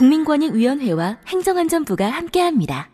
[0.00, 2.88] 국민권익위원회와 행정안전부가 함께합니다.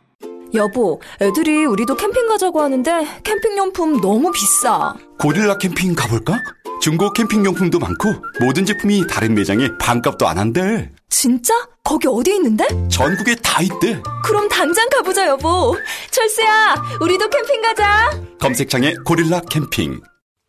[0.55, 4.93] 여보, 애들이 우리도 캠핑 가자고 하는데 캠핑용품 너무 비싸.
[5.19, 6.41] 고릴라 캠핑 가볼까?
[6.81, 10.91] 중고 캠핑용품도 많고 모든 제품이 다른 매장에 반값도 안 한대.
[11.09, 11.55] 진짜?
[11.85, 12.67] 거기 어디 있는데?
[12.89, 14.03] 전국에 다 있대.
[14.25, 15.77] 그럼 당장 가보자, 여보.
[16.11, 18.11] 철수야, 우리도 캠핑 가자.
[18.41, 20.01] 검색창에 고릴라 캠핑.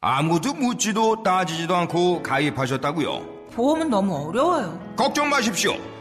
[0.02, 3.38] 아무도 묻지도 따지지도 않고 가입하셨다고요?
[3.54, 4.80] 보험은 너무 어려워요.
[4.96, 5.76] 걱정 마십시오.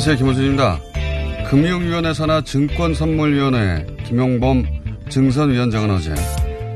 [0.00, 0.16] 안녕하세요.
[0.16, 0.80] 김호준입니다.
[1.50, 4.64] 금융위원회 산하 증권선물위원회 김용범
[5.10, 6.14] 증선위원장은 어제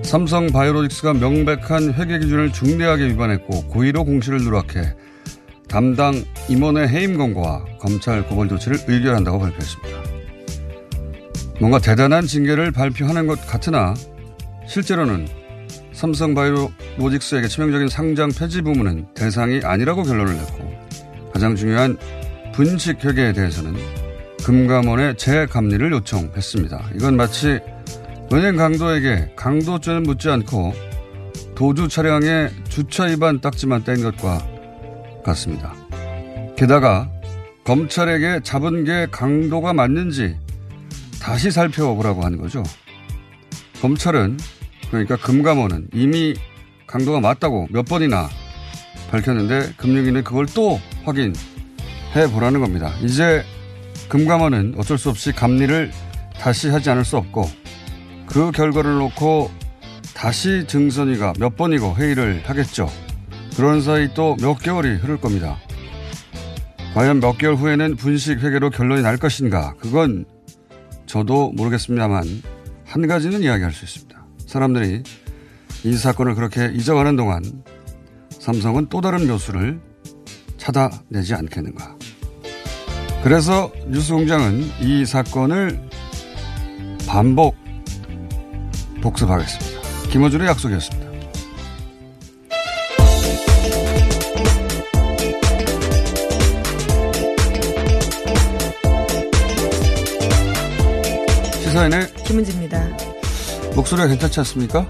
[0.03, 4.95] 삼성 바이오로직스가 명백한 회계 기준을 중대하게 위반했고 고의로 공시를 누락해
[5.69, 9.99] 담당 임원의 해임 권고와 검찰 고발 조치를 의결한다고 발표했습니다.
[11.61, 13.95] 뭔가 대단한 징계를 발표하는 것 같으나
[14.67, 15.27] 실제로는
[15.95, 20.71] 삼성 바이오로직스에게 치명적인 상장 폐지 부문은 대상이 아니라고 결론을 냈고
[21.33, 21.97] 가장 중요한
[22.55, 23.75] 분식 회계에 대해서는
[24.45, 26.91] 금감원에 재감리를 요청했습니다.
[26.95, 27.59] 이건 마치
[28.33, 30.73] 은행 강도에게 강도죄는 묻지 않고
[31.57, 34.47] 도주 차량에 주차 위반 딱지만 뗀 것과
[35.25, 35.75] 같습니다.
[36.57, 37.11] 게다가
[37.65, 40.37] 검찰에게 잡은 게 강도가 맞는지
[41.21, 42.63] 다시 살펴보라고 하는 거죠.
[43.81, 44.39] 검찰은
[44.91, 46.35] 그러니까 금감원은 이미
[46.87, 48.29] 강도가 맞다고 몇 번이나
[49.11, 51.35] 밝혔는데 금융위는 그걸 또 확인
[52.17, 52.93] 해 보라는 겁니다.
[53.03, 53.43] 이제
[54.09, 55.91] 금감원은 어쩔 수 없이 감리를
[56.39, 57.49] 다시 하지 않을 수 없고
[58.27, 59.51] 그 결과를 놓고
[60.15, 62.89] 다시 증선위가 몇 번이고 회의를 하겠죠.
[63.57, 65.59] 그런 사이 또 몇 개월이 흐를 겁니다.
[66.95, 69.75] 과연 몇 개월 후에는 분식 회계로 결론이 날 것인가?
[69.81, 70.25] 그건
[71.07, 72.25] 저도 모르겠습니다만
[72.85, 74.25] 한 가지는 이야기할 수 있습니다.
[74.47, 75.03] 사람들이
[75.85, 77.43] 이 사건을 그렇게 잊어가는 동안
[78.31, 79.81] 삼성은 또 다른 묘수를
[80.57, 81.94] 찾아내지 않겠는가.
[83.25, 85.81] 그래서 뉴스공장은 이 사건을
[87.09, 87.57] 반복
[89.01, 89.81] 복습하겠습니다.
[90.11, 91.11] 김호준의 약속이었습니다.
[101.63, 102.87] 시사인의 김은지입니다.
[103.75, 104.87] 목소리가 괜찮지 않습니까?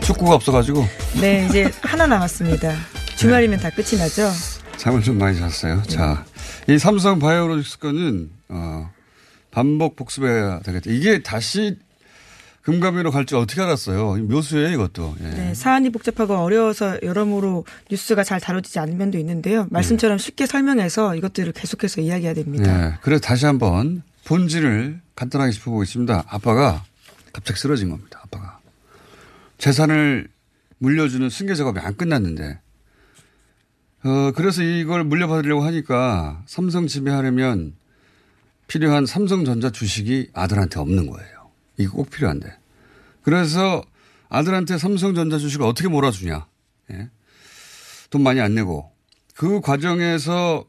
[0.00, 0.86] 축구가 없어가지고.
[1.20, 2.72] 네, 이제 하나 남았습니다.
[3.16, 4.30] 주말이면 다 끝이 나죠?
[4.76, 5.82] 잠을 좀 많이 잤어요.
[5.82, 6.24] 자,
[6.70, 8.90] 이 삼성 바이오로직스 건은, 어,
[9.50, 10.90] 반복 복습해야 되겠다.
[10.90, 11.76] 이게 다시
[12.62, 14.16] 금감위로 갈 줄 어떻게 알았어요?
[14.16, 15.16] 묘수예요, 이것도.
[15.22, 15.30] 예.
[15.30, 19.66] 네, 사안이 복잡하고 어려워서 여러모로 뉴스가 잘 다뤄지지 않는 면도 있는데요.
[19.70, 22.86] 말씀처럼 쉽게 설명해서 이것들을 계속해서 이야기해야 됩니다.
[22.92, 22.98] 예.
[23.02, 26.24] 그래서 다시 한번 본질을 간단하게 짚어보겠습니다.
[26.28, 26.84] 아빠가
[27.32, 28.20] 갑자기 쓰러진 겁니다.
[28.24, 28.60] 아빠가.
[29.58, 30.28] 재산을
[30.78, 32.58] 물려주는 승계 작업이 안 끝났는데,
[34.02, 37.74] 어, 그래서 이걸 물려받으려고 하니까 삼성 지배하려면
[38.66, 41.50] 필요한 삼성전자 주식이 아들한테 없는 거예요.
[41.76, 42.48] 이게 꼭 필요한데.
[43.22, 43.82] 그래서
[44.28, 46.46] 아들한테 삼성전자 주식을 어떻게 몰아주냐.
[46.92, 47.10] 예?
[48.10, 48.90] 돈 많이 안 내고.
[49.34, 50.64] 그 과정에서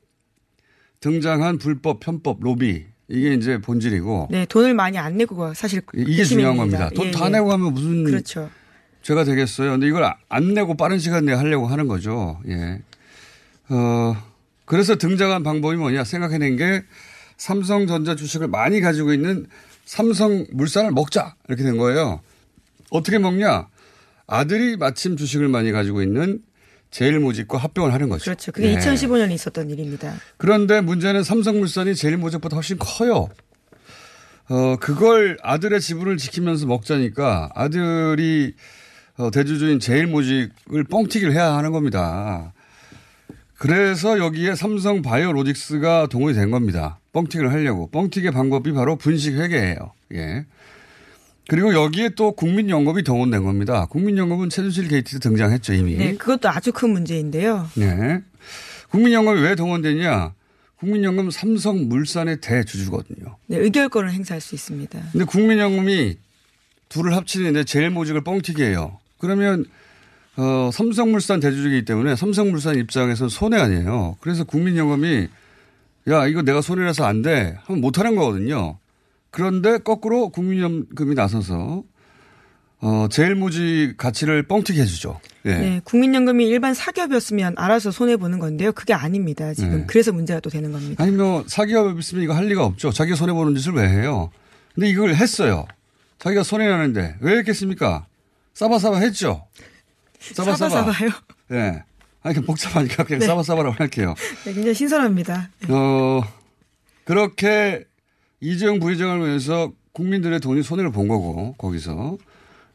[1.00, 2.86] 등장한 불법, 편법, 로비.
[3.08, 4.30] 이게 이제 본질이고.
[4.32, 6.90] 네, 돈을 많이 안 내고 사실 이게 중요한 겁니다.
[6.90, 7.30] 돈다 예, 예.
[7.30, 8.50] 내고 하면 무슨 그렇죠.
[9.02, 9.72] 죄가 되겠어요.
[9.72, 12.40] 근데 이걸 안 내고 빠른 시간 내에 하려고 하는 거죠.
[12.48, 12.82] 예.
[13.72, 14.16] 어,
[14.66, 16.84] 그래서 등장한 방법이 뭐냐 생각해낸 게
[17.38, 19.48] 삼성전자 주식을 많이 가지고 있는
[19.86, 22.22] 삼성 물산을 먹자 이렇게 된 거예요.
[22.92, 23.68] 어떻게 먹냐?
[24.28, 26.42] 아들이 마침 주식을 많이 가지고 있는
[26.92, 28.26] 제일모직과 합병을 하는 거죠.
[28.26, 28.52] 그렇죠.
[28.52, 28.78] 그게 네.
[28.78, 30.14] 2015년에 있었던 일입니다.
[30.38, 33.30] 그런데 문제는 삼성물산이 제일모직보다 훨씬 커요.
[34.50, 38.54] 어, 그걸 아들의 지분을 지키면서 먹자니까 아들이
[39.18, 42.54] 어, 대주주인 제일모직을 뻥튀기를 해야 하는 겁니다.
[43.62, 46.98] 그래서 여기에 삼성 바이오로직스가 동원이 된 겁니다.
[47.14, 47.86] 뻥튀기를 하려고.
[47.92, 49.78] 뻥튀기의 방법이 바로 분식회계예요.
[50.16, 50.46] 예.
[51.48, 53.86] 그리고 여기에 또 국민연금이 동원된 겁니다.
[53.86, 55.96] 국민연금은 최순실 게이트에 등장했죠, 이미.
[55.96, 57.70] 네, 그것도 아주 큰 문제인데요.
[57.76, 58.24] 네.
[58.90, 60.34] 국민연금이 왜 동원되냐?
[60.80, 63.38] 국민연금 삼성물산의 대주주거든요.
[63.46, 65.00] 네, 의결권을 행사할 수 있습니다.
[65.12, 66.18] 근데 국민연금이
[66.90, 68.98] 둘을 합치는데 제일 모직을 뻥튀기해요.
[69.20, 69.66] 그러면
[70.42, 74.18] 어, 삼성물산 대주주이기 때문에 삼성물산 입장에서 손해 아니에요.
[74.22, 75.28] 그래서 국민연금이
[76.10, 78.80] 야 이거 내가 손해라서 안 돼 하면 못하는 거거든요.
[79.30, 81.84] 그런데 거꾸로 국민연금이 나서서
[82.80, 85.20] 어, 제일모직 가치를 뻥튀기 해주죠.
[85.46, 85.54] 예.
[85.54, 88.72] 네, 국민연금이 일반 사기업이었으면 알아서 손해 보는 건데요.
[88.72, 89.54] 그게 아닙니다.
[89.54, 89.84] 지금 네.
[89.86, 91.04] 그래서 문제가 또 되는 겁니다.
[91.04, 92.92] 아니 뭐 사기업 있으면 이거 할 리가 없죠.
[92.92, 94.32] 자기가 손해 보는 짓을 왜 해요?
[94.74, 95.68] 근데 이걸 했어요.
[96.18, 98.08] 자기가 손해 나는데 왜 했겠습니까?
[98.56, 99.46] 싸바싸바 했죠.
[100.22, 100.70] 싸바싸바.
[100.70, 101.10] 사바사바요.
[101.50, 101.84] 네.
[102.24, 103.26] 아니 그 복잡하니까 그냥 네.
[103.26, 104.14] 싸바싸바라고 할게요.
[104.46, 105.50] 네, 굉장히 신선합니다.
[105.68, 105.74] 네.
[105.74, 106.22] 어
[107.04, 107.84] 그렇게
[108.40, 112.18] 이재용 부회장을 위해서 국민들의 돈이 손해를 본 거고 거기서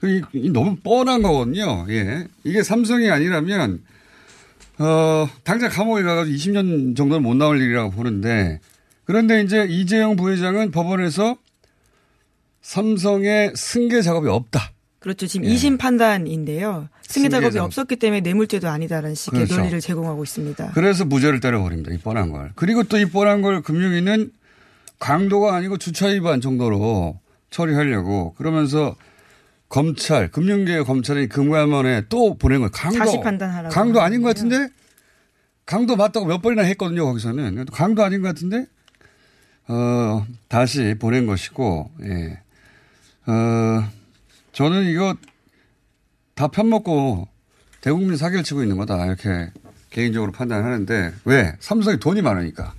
[0.04, 1.86] 이, 이 너무 뻔한 거거든요.
[1.88, 2.26] 예.
[2.44, 3.82] 이게 삼성이 아니라면
[4.78, 8.60] 어 당장 감옥에 가가지고 20년 정도는 못 나올 일이라고 보는데
[9.04, 11.36] 그런데 이제 이재용 부회장은 법원에서
[12.60, 14.72] 삼성의 승계 작업이 없다.
[15.06, 15.28] 그렇죠.
[15.28, 15.54] 지금 예.
[15.54, 16.88] 2심 판단인데요.
[17.02, 17.66] 승계 작업이 작업.
[17.66, 19.56] 없었기 때문에 뇌물죄도 아니다라는 식의 그렇죠.
[19.58, 20.72] 논리를 제공하고 있습니다.
[20.74, 21.92] 그래서 무죄를 때려버립니다.
[21.92, 22.50] 이 뻔한 걸.
[22.56, 24.32] 그리고 또 이 뻔한 걸 금융위는
[24.98, 27.20] 강도가 아니고 주차 위반 정도로
[27.50, 28.96] 처리하려고 그러면서
[29.68, 32.70] 검찰, 금융계의 검찰이 금감원에 또 보낸 거예요.
[32.74, 32.98] 강도.
[32.98, 34.28] 자식 판단하라고 강도 아닌 것.
[34.28, 34.70] 같은데?
[35.66, 37.64] 강도 맞다고 몇 번이나 했거든요, 거기서는.
[37.66, 38.66] 강도 아닌 것 같은데?
[39.68, 42.38] 어, 다시 보낸 것이고, 예.
[43.30, 43.88] 어,
[44.56, 45.14] 저는 이거
[46.34, 47.28] 다 편먹고
[47.82, 49.04] 대국민 사기를 치고 있는 거다.
[49.04, 49.50] 이렇게
[49.90, 51.54] 개인적으로 판단하는데, 왜?
[51.60, 52.72] 삼성이 돈이 많으니까.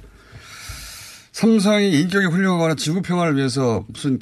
[1.32, 4.18] 삼성이 인격이 훌륭하거나 지구 평화를 위해서 무슨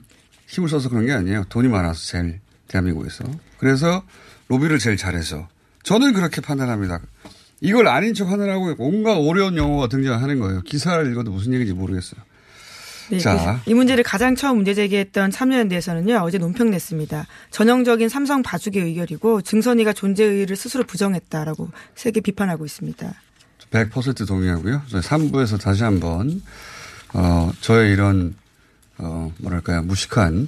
[0.48, 1.46] 힘을 써서 그런 게 아니에요.
[1.48, 3.24] 돈이 많아서 제일 대한민국에서.
[3.58, 4.04] 그래서
[4.50, 5.48] 로비를 제일 잘해서.
[5.84, 7.00] 저는 그렇게 판단합니다.
[7.62, 10.62] 이걸 아닌 척 하느라고 온갖 어려운 용어가 등장하는 거예요.
[10.64, 12.20] 기사를 읽어도 무슨 얘기인지 모르겠어요.
[13.10, 13.62] 네, 자.
[13.66, 17.26] 그이 문제를 가장 처음 문제 제기했던 참여연대에서는요 어제 논평 냈습니다.
[17.52, 23.14] 전형적인 삼성 봐주기 의결이고 증선이가 존재 의의를 스스로 부정했다라고 세게 비판하고 있습니다.
[23.72, 24.84] 100% 동의하고요.
[24.88, 26.42] 저희 3부에서 다시 한번,
[27.14, 28.36] 어, 저의 이런,
[28.98, 29.82] 어, 뭐랄까요.
[29.84, 30.48] 무식한,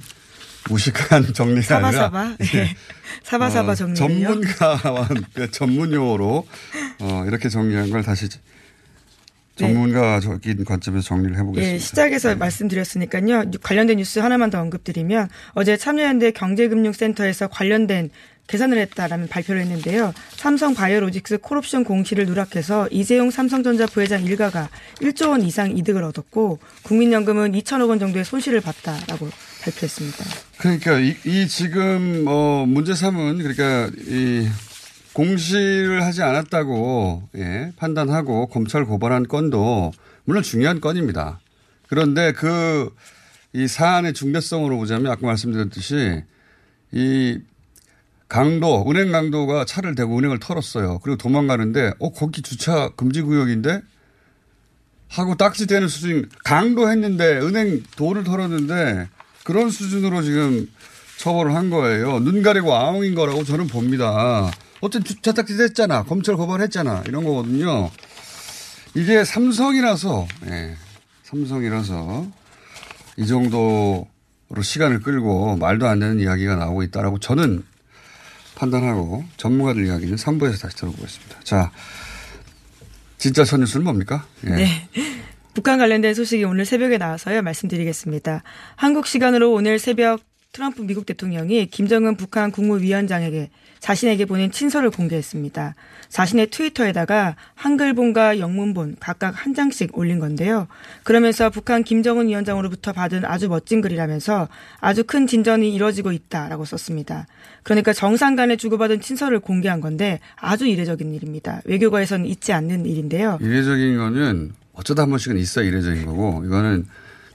[0.70, 1.92] 무식한 정리가 아니라.
[1.92, 2.76] 사바 사바, 네.
[3.24, 4.28] 사바사바 어, 정리를요.
[4.28, 6.46] 전문가와 함께 전문 용어로,
[7.00, 8.28] 어, 이렇게 정리한 걸 다시
[9.58, 11.74] 전문가적인 관점에서 정리를 해보겠습니다.
[11.74, 13.50] 예, 시작에서 말씀드렸으니까요.
[13.62, 18.10] 관련된 뉴스 하나만 더 언급드리면 어제 참여연대 경제금융센터에서 관련된
[18.48, 20.12] 계산을 했다라는 발표를 했는데요.
[20.30, 24.70] 삼성 바이오로직스 콜옵션 공시를 누락해서 이재용 삼성전자 부회장 일가가
[25.02, 29.28] 1조 원 이상 이득을 얻었고 국민연금은 2천억 원 정도의 손실을 봤다라고
[29.62, 30.24] 발표했습니다.
[30.56, 34.48] 그러니까 이, 이 지금 어 문제 삼은 그러니까 이
[35.18, 39.92] 공시를 하지 않았다고 예, 판단하고 검찰 고발한 건도
[40.24, 41.40] 물론 중요한 건입니다.
[41.88, 42.90] 그런데 그
[43.52, 46.22] 이 사안의 중대성으로 보자면 아까 말씀드렸듯이
[46.92, 47.38] 이
[48.28, 50.98] 강도 은행 강도가 차를 대고 은행을 털었어요.
[51.02, 53.80] 그리고 도망가는데 어 거기 주차 금지 구역인데
[55.08, 59.08] 하고 딱지대는 수준 강도 했는데 은행 도를 털었는데
[59.44, 60.70] 그런 수준으로 지금
[61.16, 62.20] 처벌을 한 거예요.
[62.20, 64.50] 눈 가리고 아웅인 거라고 저는 봅니다.
[64.80, 66.04] 어쨌든 주차 딱지 했잖아.
[66.04, 67.04] 검찰 고발했잖아.
[67.06, 67.90] 이런 거거든요.
[68.94, 70.76] 이게 삼성이라서, 예,
[71.24, 72.26] 삼성이라서
[73.16, 74.06] 이 정도로
[74.62, 77.64] 시간을 끌고 말도 안 되는 이야기가 나오고 있다라고 저는
[78.54, 81.40] 판단하고 전문가들 이야기는 3부에서 다시 들어보겠습니다.
[81.44, 81.70] 자,
[83.18, 84.26] 진짜 첫 뉴스는 뭡니까?
[84.46, 84.50] 예.
[84.50, 84.88] 네.
[85.54, 87.42] 북한 관련된 소식이 오늘 새벽에 나와서요.
[87.42, 88.44] 말씀드리겠습니다.
[88.76, 90.20] 한국 시간으로 오늘 새벽
[90.52, 93.50] 트럼프 미국 대통령이 김정은 북한 국무위원장에게
[93.80, 95.76] 자신에게 보낸 친서를 공개했습니다.
[96.08, 100.66] 자신의 트위터에다가 한글본과 영문본 각각 한 장씩 올린 건데요.
[101.04, 104.48] 그러면서 북한 김정은 위원장으로부터 받은 아주 멋진 글이라면서
[104.80, 107.26] 아주 큰 진전이 이뤄지고 있다라고 썼습니다.
[107.62, 111.60] 그러니까 정상 간에 주고받은 친서를 공개한 건데 아주 이례적인 일입니다.
[111.66, 113.38] 외교가에서는 있지 않는 일인데요.
[113.40, 116.86] 이례적인 거는 어쩌다 한 번씩은 있어 이례적인 거고 이거는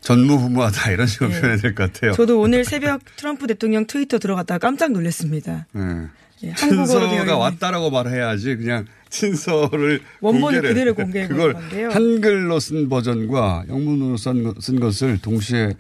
[0.04, 1.40] 전무후무하다 이런 식으로 예.
[1.40, 2.12] 표현해야 될 것 같아요.
[2.14, 5.66] 저도 오늘 새벽 트럼프 대통령 트위터 들어갔다가 깜짝 놀랐습니다.
[5.76, 6.50] 예.
[6.50, 11.90] 예, 친서가 왔다라고 말해야지 그냥 친서를 원본을 공개를- 그대로 공개해 그걸 건데요.
[11.90, 15.72] 한글로 쓴 버전과 영문으로 쓴, 것- 쓴 것을 동시에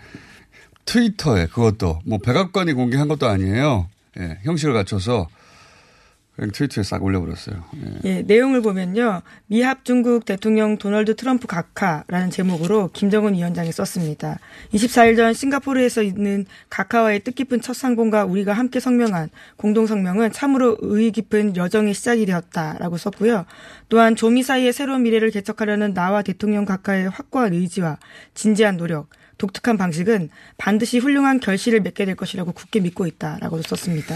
[0.86, 3.89] 트위터에 그것도 뭐 백악관이 공개한 것도 아니에요.
[4.20, 5.27] 예, 형식을 갖춰서
[6.52, 7.63] 트위터에 싹 올려버렸어요.
[7.75, 8.00] 예.
[8.06, 9.22] 예, 내용을 보면요.
[9.46, 14.40] 미합 중국 대통령 도널드 트럼프 각하라는 제목으로 김정은 위원장이 썼습니다.
[14.74, 21.12] 24일 전 싱가포르에서 있는 각하와의 뜻깊은 첫 상봉과 우리가 함께 성명한 공동 성명은 참으로 의의
[21.12, 23.46] 깊은 여정의 시작이 되었다라고 썼고요.
[23.90, 28.00] 또한 조미 사이의 새로운 미래를 개척하려는 나와 대통령 각하의 확고한 의지와
[28.34, 34.16] 진지한 노력, 독특한 방식은 반드시 훌륭한 결실을 맺게 될 것이라고 굳게 믿고 있다라고 썼습니다.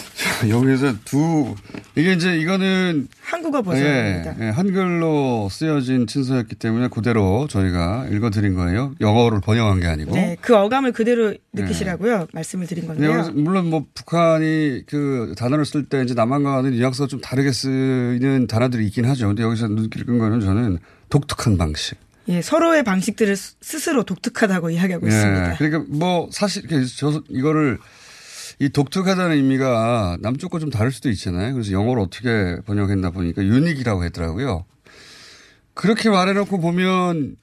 [0.48, 1.54] 여기서 두
[1.94, 4.36] 이게 이제 이거는 한국어 버전입니다.
[4.40, 8.94] 예, 예, 한글로 쓰여진 친서였기 때문에 그대로 저희가 읽어드린 거예요.
[9.00, 10.14] 영어를 번역한 게 아니고.
[10.14, 12.26] 네, 그 어감을 그대로 느끼시라고요.
[12.32, 13.30] 말씀을 드린 네, 건데요.
[13.34, 19.04] 물론 뭐 북한이 그 단어를 쓸 때 이제 남한과는 뉘앙스가 좀 다르게 쓰이는 단어들이 있긴
[19.06, 19.28] 하죠.
[19.28, 21.96] 근데 여기서 눈길 끈 거는 저는 독특한 방식.
[22.28, 25.52] 예, 서로의 방식들을 스- 스스로 독특하다고 이야기하고 있습니다.
[25.52, 26.64] 예, 그러니까 뭐 사실
[26.98, 27.78] 저 이거를
[28.58, 31.52] 이 독특하다는 의미가 남쪽과 좀 다를 수도 있잖아요.
[31.52, 34.64] 그래서 영어로 어떻게 번역했나 보니까 유닉이라고 했더라고요.
[35.74, 37.36] 그렇게 말해놓고 보면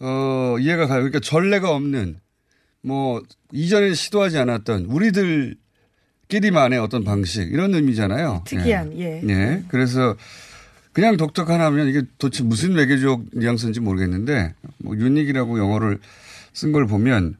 [0.00, 0.98] 어 이해가 가요.
[0.98, 2.20] 그러니까 전례가 없는
[2.82, 3.22] 뭐
[3.52, 8.44] 이전에 시도하지 않았던 우리들끼리만의 어떤 방식 이런 의미잖아요.
[8.46, 9.22] 특이한, 예.
[9.26, 9.64] 예.
[9.68, 10.16] 그래서
[10.92, 15.98] 그냥 독특한 하면 이게 도대체 무슨 외교적 뉘앙스인지 모르겠는데 뭐 유닉이라고 영어를
[16.52, 17.36] 쓴 걸 보면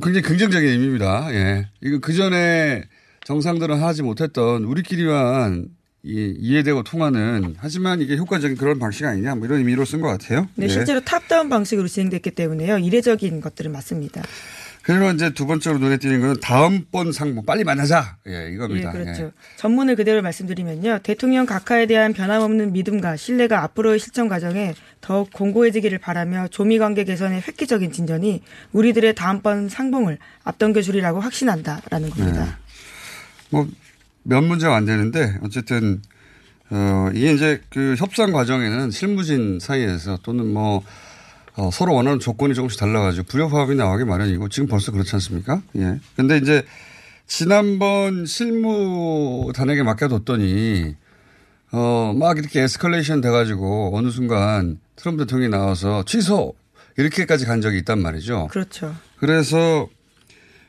[0.00, 1.28] 굉장히 긍정적인 의미입니다.
[1.34, 1.68] 예.
[1.82, 2.84] 이거 그 전에
[3.24, 5.68] 정상들은 하지 못했던 우리끼리만
[6.04, 10.48] 이, 이해되고 통하는 하지만 이게 효과적인 그런 방식 아니냐 뭐 이런 의미로 쓴 것 같아요.
[10.56, 10.68] 네, 예.
[10.68, 12.78] 실제로 탑다운 방식으로 진행됐기 때문에요.
[12.78, 14.22] 이례적인 것들은 맞습니다.
[14.82, 18.16] 그리고 이제 두 번째로 눈에 띄는 건 다음번 상봉 빨리 만나자.
[18.26, 18.90] 예, 예, 이겁니다.
[18.90, 19.24] 그렇죠.
[19.24, 19.30] 예.
[19.56, 21.00] 전문을 그대로 말씀드리면요.
[21.04, 27.42] 대통령 각하에 대한 변함없는 믿음과 신뢰가 앞으로의 실천 과정에 더욱 공고해지기를 바라며 조미 관계 개선의
[27.46, 32.58] 획기적인 진전이 우리들의 다음번 상봉을 앞당겨 주리라고 확신한다라는 겁니다.
[33.50, 33.68] 뭐,
[34.24, 36.00] 몇 문제가 안 되는데, 어쨌든,
[36.70, 40.82] 어, 이게 이제 그 협상 과정에는 실무진 사이에서 또는 뭐,
[41.56, 45.62] 어, 서로 원하는 조건이 조금씩 달라가지고 불협화음이 나오기 마련이고 지금 벌써 그렇지 않습니까?
[45.76, 46.00] 예.
[46.16, 46.64] 근데 이제
[47.26, 50.96] 지난번 실무 단에게 맡겨뒀더니,
[51.72, 56.54] 어, 막 이렇게 에스컬레이션 돼가지고 어느 순간 트럼프 대통령이 나와서 취소!
[56.98, 58.48] 이렇게까지 간 적이 있단 말이죠.
[58.50, 58.94] 그렇죠.
[59.18, 59.88] 그래서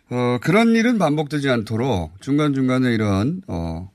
[0.10, 3.90] 어, 그런 일은 반복되지 않도록 중간중간에 이런, 어,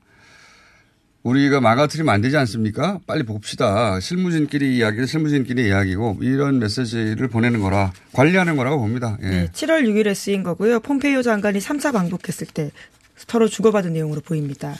[1.29, 2.99] 우리가 망가뜨리면 안 되지 않습니까?
[3.05, 3.99] 빨리 봅시다.
[3.99, 9.17] 실무진끼리 이야기는 실무진끼리 이야기고 이런 메시지를 보내는 거라 관리하는 거라고 봅니다.
[9.21, 9.29] 예.
[9.29, 10.79] 네, 7월 6일에 쓰인 거고요.
[10.79, 12.71] 폼페이오 장관이 3차 방북했을 때
[13.15, 14.75] 서로 주고받은 내용으로 보입니다.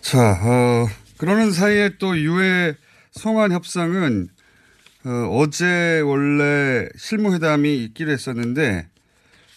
[0.00, 2.74] 자, 어, 그러는 사이에 또 유해
[3.12, 4.28] 송환 협상은
[5.04, 8.88] 어, 제 원래 실무회담이 있기로 했었는데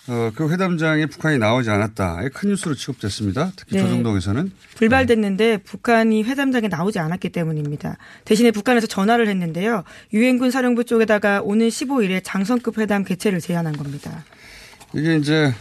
[0.08, 2.24] 어, 그 회담장에 북한이 나오지 않았다.
[2.34, 3.54] 큰 뉴스로 취급됐습니다.
[3.56, 3.84] 특히 네.
[3.84, 4.52] 조정동에서는.
[4.76, 7.98] 불발됐는데 북한이 회담장에 나오지 않았기 때문입니다.
[8.26, 9.84] 대신에 북한에서 전화를 했는데요.
[10.12, 14.26] 유엔군 사령부 쪽에다가 오는 15일에 장성급 회담 개최를 제안한 겁니다.
[14.94, 15.54] 이게 이제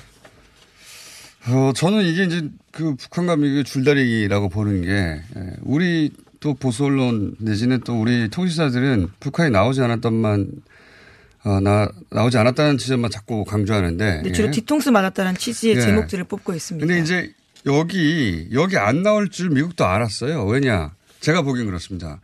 [1.49, 7.35] 어 저는 이게 이제 그 북한과 미국의 줄다리기라고 보는 게 예, 우리 또 보수 언론
[7.39, 10.49] 내지는 또 우리 통신사들은 북한이 나오지 않았던만
[11.45, 14.23] 어, 나, 나오지 않았다는 지점만 자꾸 강조하는데.
[14.23, 14.51] 네, 주로 예.
[14.53, 15.81] 뒤통수 맞았다는 취지의 예.
[15.81, 16.87] 제목들을 뽑고 있습니다.
[16.87, 17.33] 근데 이제
[17.67, 20.45] 여기, 여기 안 나올 줄 미국도 알았어요.
[20.47, 20.95] 왜냐.
[21.21, 22.21] 제가 보기엔 그렇습니다.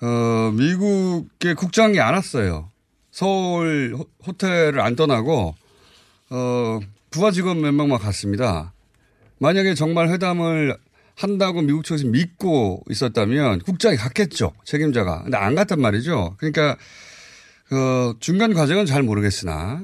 [0.00, 2.70] 어, 미국의 국장이 안 왔어요.
[3.12, 5.54] 서울 호- 호텔을 안 떠나고,
[6.30, 6.80] 어,
[7.10, 8.72] 부하 직원 몇 명만 갔습니다.
[9.38, 10.76] 만약에 정말 회담을
[11.16, 14.52] 한다고 미국 측에서 믿고 있었다면 국장이 갔겠죠.
[14.64, 15.22] 책임자가.
[15.24, 16.34] 근데 안 갔단 말이죠.
[16.38, 16.76] 그러니까,
[17.70, 19.82] 그 중간 과정은 잘 모르겠으나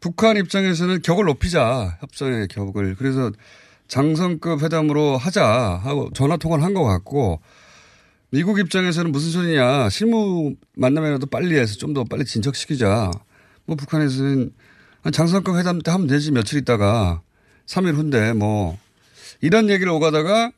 [0.00, 3.30] 북한 입장에서는 격을 높이자 협상의 격을 그래서
[3.86, 5.44] 장성급 회담으로 하자
[5.82, 7.40] 하고 전화 통화를 한 것 같고
[8.30, 13.12] 미국 입장에서는 무슨 소리냐 실무 만남이라도 빨리 해서 좀 더 빨리 진척시키자.
[13.66, 14.50] 뭐 북한에서는
[15.12, 17.22] 장성급 회담 때 하면 되지 며칠 있다가.
[17.66, 18.76] 3일 후인데 뭐.
[19.40, 20.50] 이런 얘기를 오가다가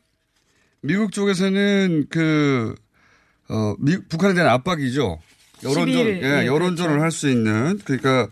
[0.81, 2.73] 미국 쪽에서는 그
[3.49, 5.19] 어, 미, 북한에 대한 압박이죠.
[5.63, 7.03] 여론전, 12일, 예, 예, 여론전을 그렇죠.
[7.03, 8.27] 할수 있는 그러니까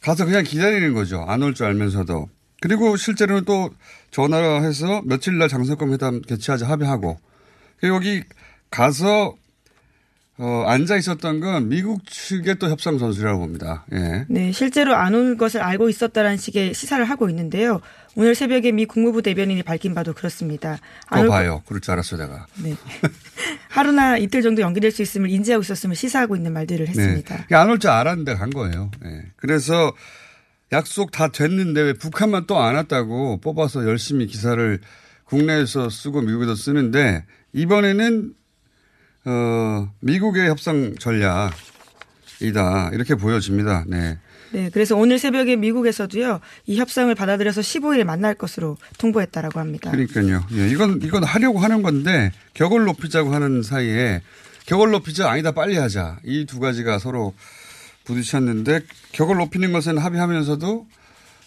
[0.00, 1.24] 가서 그냥 기다리는 거죠.
[1.26, 2.28] 안 올 줄 알면서도.
[2.62, 3.70] 그리고 실제로는 또
[4.10, 7.18] 전화를 해서 며칠 날 장성급 회담 개최하자 합의하고
[7.84, 8.22] 여기
[8.70, 9.34] 가서
[10.38, 13.84] 어, 앉아 있었던 건 미국 측의 또 협상 전술이라고 봅니다.
[13.92, 14.24] 예.
[14.28, 17.80] 네, 실제로 안올 것을 알고 있었다라는 식의 시사를 하고 있는데요.
[18.16, 20.78] 오늘 새벽에 미 국무부 대변인이 밝힌 바도 그렇습니다.
[21.14, 21.62] 또 봐요.
[21.66, 22.46] 그럴 줄 알았어요, 내가.
[22.62, 22.74] 네.
[23.68, 27.46] 하루나 이틀 정도 연기될 수 있음을 인지하고 있었음을 시사하고 있는 말들을 했습니다.
[27.48, 27.56] 네.
[27.56, 28.90] 안올 줄 알았는데 간 거예요.
[29.00, 29.22] 네.
[29.36, 29.92] 그래서
[30.72, 34.80] 약속 다 됐는데 왜 북한만 또 안 왔다고 뽑아서 열심히 기사를
[35.24, 38.34] 국내에서 쓰고 미국에서 쓰는데 이번에는
[39.26, 42.90] 어, 미국의 협상 전략이다.
[42.92, 43.84] 이렇게 보여집니다.
[43.86, 44.18] 네.
[44.52, 49.90] 네, 그래서 오늘 새벽에 미국에서도요, 이 협상을 받아들여서 15일에 만날 것으로 통보했다라고 합니다.
[49.90, 50.44] 그러니까요.
[50.54, 54.22] 예, 이건, 이건 하려고 하는 건데, 격을 높이자고 하는 사이에,
[54.66, 56.18] 격을 높이자, 아니다, 빨리 하자.
[56.24, 57.34] 이 두 가지가 서로
[58.04, 58.80] 부딪혔는데,
[59.12, 60.86] 격을 높이는 것은 합의하면서도,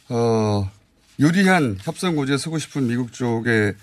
[0.09, 0.71] 어,
[1.19, 3.73] 유리한 협상 고지에 서고 싶은 미국 쪽에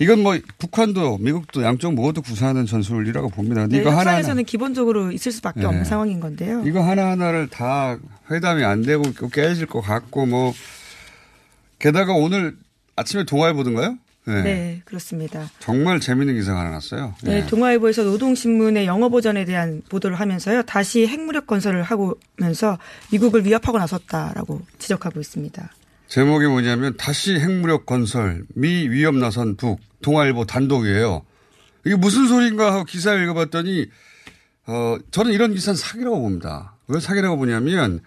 [0.00, 3.66] 이건 뭐 북한도 미국도 양쪽 모두 구사하는 전술이라고 봅니다.
[3.66, 5.66] 네, 이거 하나 협상에서는 기본적으로 있을 수밖에 네.
[5.66, 6.62] 없는 상황인 건데요.
[6.64, 7.98] 이거 하나 하나를 다
[8.30, 10.54] 회담이 안 되고 깨질 것 같고 뭐
[11.78, 12.56] 게다가 오늘
[12.96, 13.98] 아침에 동아일 보던가요?
[14.26, 14.42] 네.
[14.42, 15.50] 네, 그렇습니다.
[15.58, 17.14] 정말 재밌는 기사가 하나 났어요.
[17.22, 20.62] 네, 동아일보에서 노동신문의 영어 버전에 대한 보도를 하면서요.
[20.62, 22.78] 다시 핵무력 건설을 하면서
[23.12, 25.70] 미국을 위협하고 나섰다라고 지적하고 있습니다.
[26.10, 31.24] 제목이 뭐냐면 다시 핵무력 건설 미 위협 나선 북 동아일보 단독이에요.
[31.86, 33.86] 이게 무슨 소린가 하고 기사를 읽어봤더니
[34.66, 36.76] 어 저는 이런 기사는 사기라고 봅니다.
[36.88, 38.00] 왜 사기라고 보냐면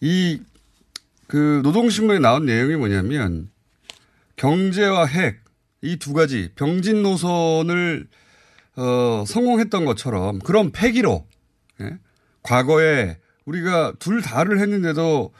[0.00, 0.40] 이
[1.28, 3.50] 그 노동신문에 나온 내용이 뭐냐면
[4.36, 5.44] 경제와 핵
[5.82, 8.08] 이 두 가지 병진 노선을
[8.74, 11.24] 어 성공했던 것처럼 그런 패기로
[11.80, 11.98] 예?
[12.42, 15.32] 과거에 우리가 둘 다를 했는데도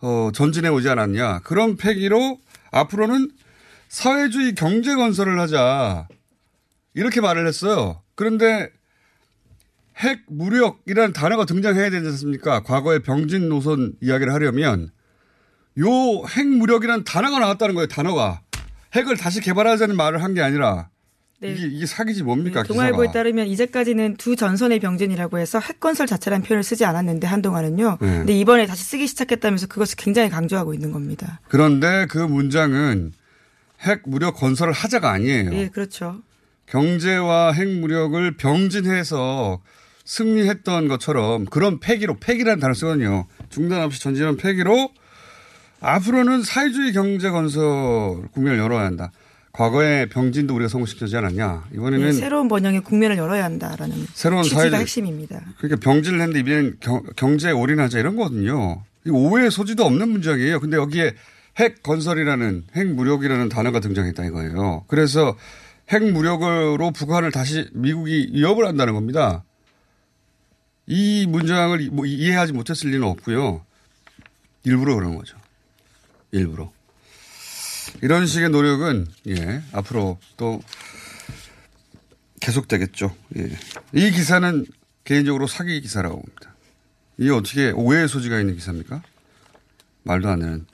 [0.00, 1.40] 어, 전진해 오지 않았냐.
[1.40, 2.38] 그런 패기로
[2.70, 3.30] 앞으로는
[3.88, 6.08] 사회주의 경제 건설을 하자.
[6.94, 8.02] 이렇게 말을 했어요.
[8.14, 8.70] 그런데
[9.98, 12.62] 핵 무력이라는 단어가 등장해야 되지 않습니까?
[12.62, 14.90] 과거의 병진 노선 이야기를 하려면
[15.78, 17.86] 요 핵 무력이라는 단어가 나왔다는 거예요.
[17.88, 18.40] 단어가.
[18.94, 20.88] 핵을 다시 개발하자는 말을 한 게 아니라
[21.40, 21.52] 네.
[21.52, 22.62] 이게, 이게 사기지 뭡니까?
[22.62, 23.12] 네, 동아일보에.
[23.12, 27.98] 따르면 이제까지는 두 전선의 병진이라고 해서 핵 건설 자체라는 표현을 쓰지 않았는데 한동안은요.
[28.00, 28.06] 네.
[28.18, 31.40] 근데 이번에 다시 쓰기 시작했다면서 그것을 굉장히 강조하고 있는 겁니다.
[31.48, 33.12] 그런데 그 문장은
[33.82, 35.52] 핵 무력 건설을 하자가 아니에요.
[35.52, 36.22] 예, 그렇죠.
[36.66, 39.60] 경제와 핵 무력을 병진해서
[40.04, 43.26] 승리했던 것처럼 그런 패기로 패기라는 단어 쓰거든요.
[43.50, 44.90] 중단 없이 전진한 패기로
[45.80, 47.62] 앞으로는 사회주의 경제 건설
[48.32, 49.10] 국면을 열어야 한다.
[49.56, 51.68] 과거에 병진도 우리가 성공시키지 않았냐.
[51.72, 55.40] 이번에는 예, 새로운 번영의 국면을 열어야 한다라는 새로운 사회적- 핵심입니다.
[55.56, 58.82] 그러니까 병진을 했는데 이번엔 경, 경제에 올인하자 이런 거거든요.
[59.06, 60.60] 이 오해의 소지도 없는 문장이에요.
[60.60, 61.14] 근데 여기에
[61.56, 64.84] 핵 건설이라는 핵 무력이라는 단어가 등장했다 이거예요.
[64.88, 65.34] 그래서
[65.88, 69.42] 핵 무력으로 북한을 다시 미국이 위협을 한다는 겁니다.
[70.86, 73.64] 이 문장을 뭐 이해하지 못했을 리는 없고요.
[74.64, 75.38] 일부러 그런 거죠.
[76.30, 76.70] 일부러.
[78.02, 80.60] 이런 식의 노력은 예 앞으로 또
[82.40, 83.14] 계속되겠죠.
[83.38, 83.48] 예.
[83.92, 84.66] 이 기사는
[85.04, 86.54] 개인적으로 사기 기사라고 봅니다.
[87.18, 89.02] 이게 어떻게 오해의 소지가 있는 기사입니까?
[90.02, 90.66] 말도 안 되는.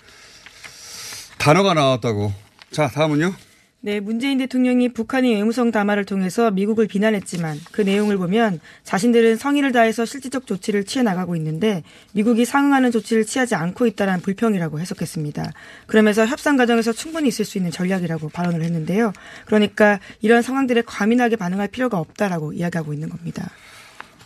[1.39, 2.33] 단어가 나왔다고.
[2.71, 3.35] 자, 다음은요?
[3.85, 10.05] 네, 문재인 대통령이 북한의 외무성 담화를 통해서 미국을 비난했지만 그 내용을 보면 자신들은 성의를 다해서
[10.05, 15.51] 실질적 조치를 취해 나가고 있는데 미국이 상응하는 조치를 취하지 않고 있다는 불평이라고 해석했습니다.
[15.89, 19.13] 그러면서 협상 과정에서 충분히 있을 수 있는 전략이라고 발언을 했는데요.
[19.47, 23.51] 그러니까 이런 상황들에 과민하게 반응할 필요가 없다라고 이야기하고 있는 겁니다.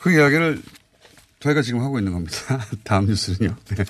[0.02, 0.60] 그 이야기를
[1.46, 2.34] 저희가 지금 하고 있는 겁니다.
[2.82, 3.54] 다음 뉴스는요.
[3.76, 3.84] 네.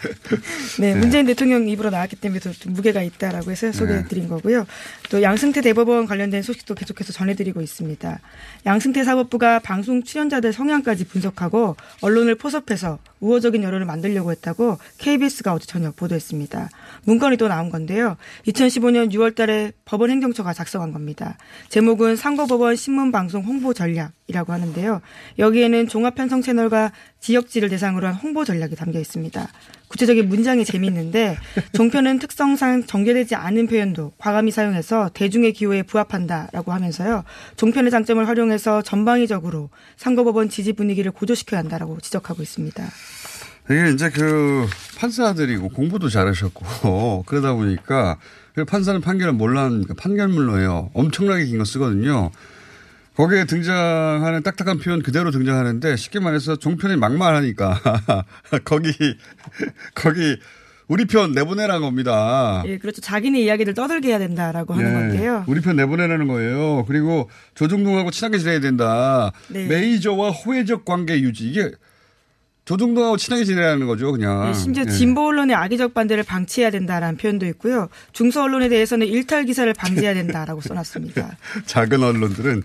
[0.78, 0.94] 네, 네.
[0.94, 4.66] 문재인 대통령 입으로 나왔기 때문에 좀 무게가 있다라고 해서 소개해드린 거고요.
[5.10, 8.20] 또 양승태 대법원 관련된 소식도 계속해서 전해드리고 있습니다.
[8.66, 15.96] 양승태 사법부가 방송 출연자들 성향까지 분석하고 언론을 포섭해서 우호적인 여론을 만들려고 했다고 KBS가 어제 저녁
[15.96, 16.68] 보도했습니다.
[17.04, 18.16] 문건이 또 나온 건데요.
[18.46, 21.38] 2015년 6월 달에 법원 행정처가 작성한 겁니다.
[21.70, 25.00] 제목은 상고법원 신문방송 홍보 전략 이라고 하는데요.
[25.38, 29.48] 여기에는 종합편성 채널과 지역지를 대상으로 한 홍보 전략이 담겨 있습니다.
[29.88, 31.36] 구체적인 문장이 재미있는데
[31.74, 37.22] 종편은 특성상 정제되지 않은 표현도 과감히 사용해서 대중의 기호에 부합한다라고 하면서요.
[37.56, 42.84] 종편의 장점을 활용해서 전방위적으로 상고법원 지지 분위기를 고조시켜야 한다라고 지적하고 있습니다.
[43.70, 44.66] 이게 이제 그
[44.98, 48.18] 판사들이고 공부도 잘하셨고 그러다 보니까
[48.54, 50.90] 그 판사는 판결을 몰라는 판결문로 해요.
[50.94, 52.30] 엄청나게 긴 거 쓰거든요.
[53.16, 57.80] 거기에 등장하는 딱딱한 표현 그대로 등장하는데 쉽게 말해서 종편이 막말하니까
[58.64, 58.92] 거기
[59.94, 60.38] 거기
[60.88, 62.62] 우리 편 내보내라는 겁니다.
[62.66, 63.00] 예, 그렇죠.
[63.00, 65.44] 자기네 이야기를 떠들게 해야 된다라고 하는 예, 건데요.
[65.48, 66.84] 우리 편 내보내라는 거예요.
[66.86, 69.32] 그리고 조중동하고 친하게 지내야 된다.
[69.48, 69.66] 네.
[69.66, 71.48] 메이저와 호혜적 관계 유지.
[71.48, 71.72] 이게
[72.66, 74.48] 조중동하고 친하게 지내라는 거죠, 그냥.
[74.48, 74.90] 예, 심지어 예.
[74.90, 77.88] 진보 언론의 악의적 반대를 방치해야 된다라는 표현도 있고요.
[78.12, 81.36] 중소 언론에 대해서는 일탈 기사를 방지해야 된다라고 써놨습니다.
[81.66, 82.62] 작은 언론들은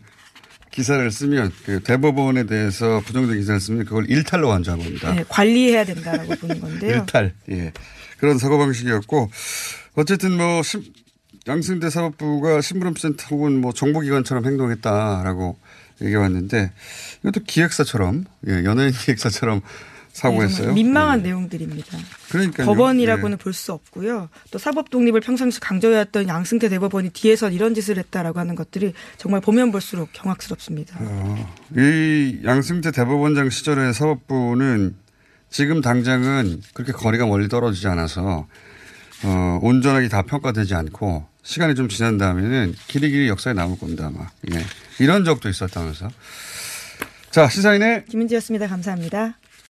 [0.71, 5.15] 기사를 쓰면 그 대법원에 대해서 부정적 기사를 쓰면 그걸 일탈로 한다고 합니다.
[5.17, 6.97] 예, 관리해야 된다라고 보는 건데요.
[6.97, 7.33] 일탈.
[7.51, 7.73] 예.
[8.17, 9.29] 그런 사고 방식이었고
[9.95, 10.83] 어쨌든 뭐 심-
[11.47, 15.57] 양승태 사법부가 심부름센터 혹은 뭐 정보기관처럼 행동했다라고
[16.01, 16.71] 얘기해 왔는데
[17.21, 19.61] 이것도 기획사처럼 예, 연예인 기획사처럼
[20.13, 20.57] 사고했어요.
[20.57, 21.97] 정말 민망한 내용들입니다.
[22.29, 24.29] 그러니까 법원이라고는 볼 수 없고요.
[24.51, 29.71] 또 사법 독립을 평상시 강조해왔던 양승태 대법원이 뒤에서 이런 짓을 했다라고 하는 것들이 정말 보면
[29.71, 30.99] 볼수록 경악스럽습니다.
[31.77, 34.95] 이 양승태 대법원장 시절의 사법부는
[35.49, 38.47] 지금 당장은 그렇게 거리가 멀리 떨어지지 않아서
[39.23, 44.27] 어, 온전하게 다 평가되지 않고 시간이 좀 지난 다음에는 길이길이 역사에 남을 겁니다 아마.
[44.53, 44.63] 예.
[44.99, 46.07] 이런 적도 있었다면서.
[47.31, 48.67] 자 시사인의 김은지였습니다.
[48.67, 49.37] 감사합니다.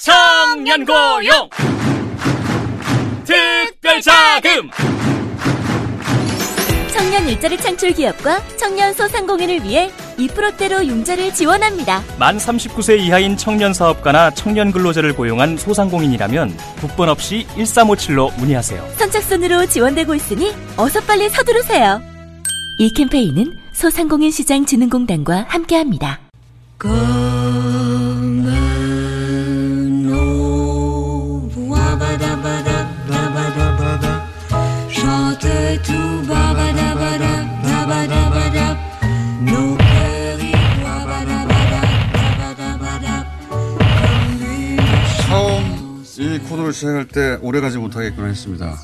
[0.00, 1.50] 청년고용
[3.22, 4.70] 특별자금
[6.90, 12.02] 청년 일자리 창출 기업과 청년 소상공인을 위해 2%대로 융자를 지원합니다.
[12.18, 18.82] 만 39세 이하인 청년 사업가나 청년 근로자를 고용한 소상공인이라면 국번 없이 1357로 문의하세요.
[18.96, 22.00] 선착순으로 지원되고 있으니 어서 빨리 서두르세요.
[22.78, 26.20] 이 캠페인은 소상공인 시장 진흥공단과 함께합니다.
[26.80, 27.49] Chante
[46.70, 48.78] 코너를 시작할 때 오래가지 못하겠구나 했습니다.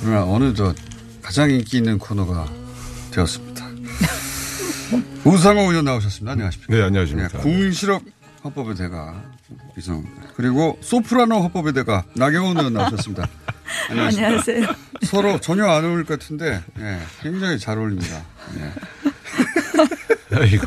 [0.00, 0.74] 그러나 어느덧
[1.22, 2.48] 가장 인기 있는 코너가
[3.10, 3.66] 되었습니다.
[5.24, 6.32] 우상호 의원 나오셨습니다.
[6.32, 6.74] 안녕하십니까.
[6.74, 7.38] 네, 안녕하십니까.
[7.38, 8.02] 국민실업
[8.44, 9.22] 헌법의 대가
[9.76, 10.28] 이성입니다.
[10.36, 13.28] 그리고 소프라노 헌법의 대가 나경원 의원 나오셨습니다.
[13.90, 14.26] 안녕하십니까.
[14.26, 14.66] 안녕하세요.
[15.02, 18.24] 서로 전혀 안 어울릴 것 같은데 예, 굉장히 잘 어울립니다.
[18.58, 18.72] 예.
[20.36, 20.66] 아이고.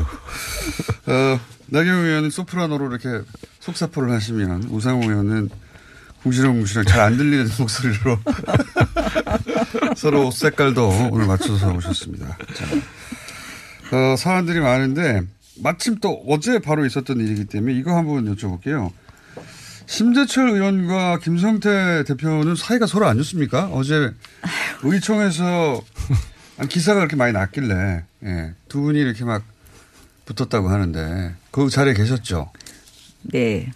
[1.06, 3.24] 어, 나경원 의원은 소프라노로 이렇게
[3.60, 5.48] 속사포를 하시면 우상호 의원은
[6.22, 8.18] 궁시렁궁시렁 잘 안 들리는 목소리로
[9.96, 12.36] 서로 옷 색깔도 오늘 맞춰서 오셨습니다.
[12.54, 12.66] 자,
[13.96, 15.22] 어, 사안들이 많은데
[15.62, 18.90] 마침 또 어제 바로 있었던 일이기 때문에 이거 한번 여쭤볼게요.
[19.86, 23.66] 심재철 의원과 김성태 대표는 사이가 서로 안 좋습니까?
[23.72, 24.12] 어제
[24.82, 25.82] 의총에서
[26.68, 29.42] 기사가 그렇게 많이 났길래 예, 두 분이 이렇게 막
[30.26, 32.52] 붙었다고 하는데 그 자리에 계셨죠?
[33.22, 33.72] 네.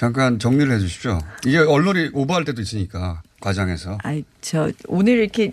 [0.00, 1.18] 잠깐 정리를 해 주십시오.
[1.44, 3.98] 이게 언론이 오버할 때도 있으니까 과장에서.
[4.02, 5.52] 아이, 저, 오늘 이렇게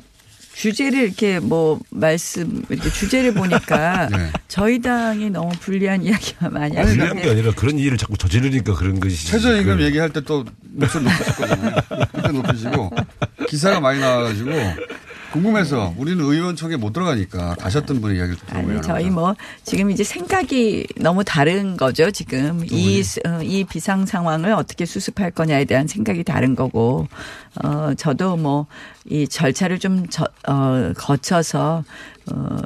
[0.53, 4.31] 주제를 이렇게 뭐 말씀, 이렇게 주제를 보니까 네.
[4.47, 9.01] 저희 당이 너무 불리한 이야기가 많이 아니, 불리한 게 아니라 그런 일을 자꾸 저지르니까 그런
[9.01, 9.27] 것이.
[9.27, 11.75] 최저임금 그- 얘기할 때 또 목소리 높이셨거든요.
[12.13, 12.91] 그때 높이시고
[13.49, 14.49] 기사가 많이 나와가지고
[15.31, 15.93] 궁금해서.
[15.97, 21.77] 우리는 의원총회 못 들어가니까 가셨던 분의 이야기를 들어보려고 저희 뭐 지금 이제 생각이 너무 다른
[21.77, 22.11] 거죠.
[22.11, 22.63] 지금.
[22.69, 27.07] 이, 스- 어, 이 비상 상황을 어떻게 수습할 거냐에 대한 생각이 다른 거고,
[27.63, 28.67] 어, 저도 뭐
[29.09, 31.83] 이 절차를 좀 저, 어, 거쳐서
[32.29, 32.57] 어,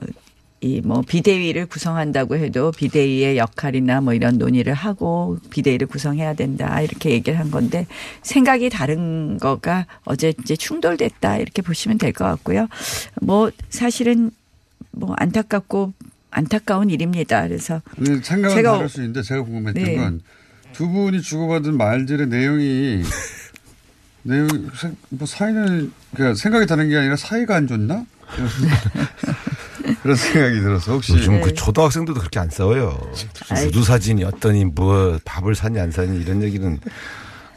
[0.63, 7.09] 이 뭐 비대위를 구성한다고 해도 비대위의 역할이나 뭐 이런 논의를 하고 비대위를 구성해야 된다 이렇게
[7.09, 7.87] 얘기를 한 건데
[8.21, 12.67] 생각이 다른 거가 어제 이제 충돌됐다 이렇게 보시면 될 것 같고요.
[13.21, 14.29] 뭐 사실은
[14.91, 15.93] 뭐 안타깝고
[16.29, 17.41] 안타까운 일입니다.
[17.47, 19.95] 그래서 근데 생각은 제가 다를 수 있는데 제가 궁금했던 네.
[19.95, 23.01] 건두 분이 주고받은 말들의 내용이
[24.23, 28.05] 내용 생- 뭐 사이는 그러니까 생각이 다른 게 아니라 사이가 안 좋나?
[30.01, 31.41] 그런 생각이 들어서 혹시 요즘 네.
[31.41, 32.99] 그 초등학생들도 그렇게 안 싸워요.
[33.47, 36.79] 구두 사진이 어떠니 뭐 밥을 사니 안 사니 이런 얘기는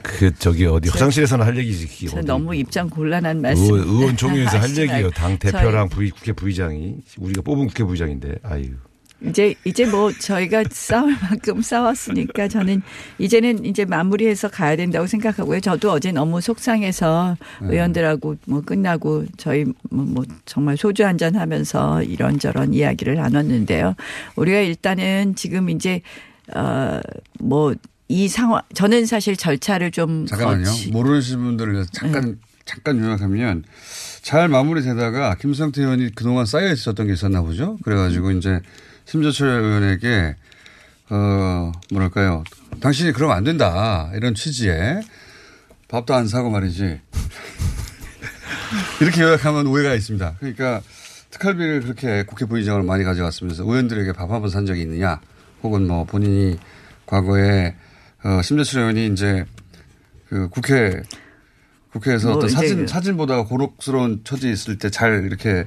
[0.02, 2.08] 그 저기 어디 화장실에서는 할 얘기지.
[2.08, 2.20] 저.
[2.20, 3.64] 너무 입장 곤란한 말씀.
[3.64, 5.10] 의원, 의원총회에서 할 얘기예요.
[5.10, 8.66] 당 대표랑 부의, 국회 부의장이 우리가 뽑은 국회 부의장인데 아유.
[9.28, 12.82] 이제 이제 뭐 저희가 싸울 만큼 싸웠으니까 저는
[13.18, 15.60] 이제는 이제 마무리해서 가야 된다고 생각하고요.
[15.60, 17.68] 저도 어제 너무 속상해서 네.
[17.74, 23.94] 의원들하고 뭐 끝나고 저희 뭐, 뭐 정말 소주 한 잔 하면서 이런저런 이야기를 나눴는데요.
[24.37, 26.02] 우리가 일단은 지금 이제
[26.54, 27.74] 어뭐
[28.08, 30.64] 이 상황 저는 사실 절차를 좀 잠깐만요.
[30.64, 33.62] 거치- 모르시는 분들을 위해서 잠깐 잠깐 요약하면
[34.22, 37.78] 잘 마무리되다가 김성태 의원이 그동안 쌓여 있었던 게 있었나 보죠.
[37.82, 38.60] 그래가지고 이제
[39.06, 40.36] 심재철 의원에게
[41.10, 42.44] 어 뭐랄까요.
[42.80, 45.00] 당신이 그러면 안 된다 이런 취지에
[45.88, 47.00] 밥도 안 사고 말이지.
[49.00, 50.36] 이렇게 요약하면 오해가 있습니다.
[50.40, 50.80] 그러니까
[51.30, 55.20] 특활비를 그렇게 국회 부의장을 많이 가져갔으면서 의원들에게 밥 한 번 산 적이 있느냐,
[55.62, 56.58] 혹은 뭐 본인이
[57.06, 57.74] 과거에
[58.24, 59.44] 어, 심재철 의원이 이제
[60.28, 61.02] 그 국회
[61.92, 65.66] 국회에서 뭐 어떤 사진 그- 사진 보다 고록스러운 처지에 있을 때 잘 이렇게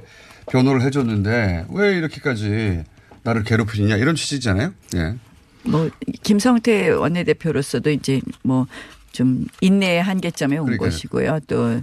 [0.51, 2.83] 변호를 해줬는데 왜 이렇게까지
[3.27, 4.73] 나를 괴롭히느냐 이런 취지잖아요.
[4.95, 5.15] 예.
[5.63, 5.89] 뭐
[6.23, 8.65] 김성태 원내대표로서도 이제 뭐
[9.13, 10.89] 좀 인내의 한계점에 온 그러니까요.
[10.91, 11.39] 것이고요.
[11.47, 11.81] 또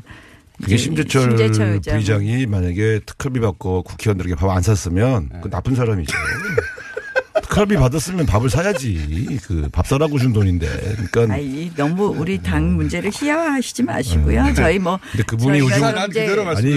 [0.62, 1.94] 그게 심재철, 심재철 의장.
[1.96, 6.12] 부의장이 만약에 특활비 받고 국회의원들에게 밥 안 샀으면 그 나쁜 사람이죠.
[7.42, 9.40] 특활비 받았으면 밥을 사야지.
[9.48, 10.68] 그 밥 사라고 준 돈인데.
[11.10, 14.44] 그러니까 아이 너무 우리 당 문제를 희화화하시지 마시고요.
[14.44, 14.54] 네.
[14.54, 16.26] 저희 뭐 근데 그분이 요즘 아니 근데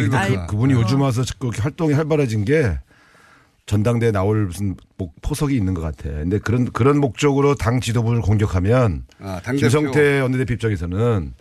[0.10, 2.80] 그, 그분이 요즘 와서 그렇게 활동이 활발해진 게
[3.68, 6.10] 전당대에 나올 무슨 목, 포석이 있는 것 같아.
[6.10, 9.40] 근데 그런 그런 목적으로 당 지도부를 공격하면 아.
[9.42, 11.34] 김성태 원내대표 입장에서는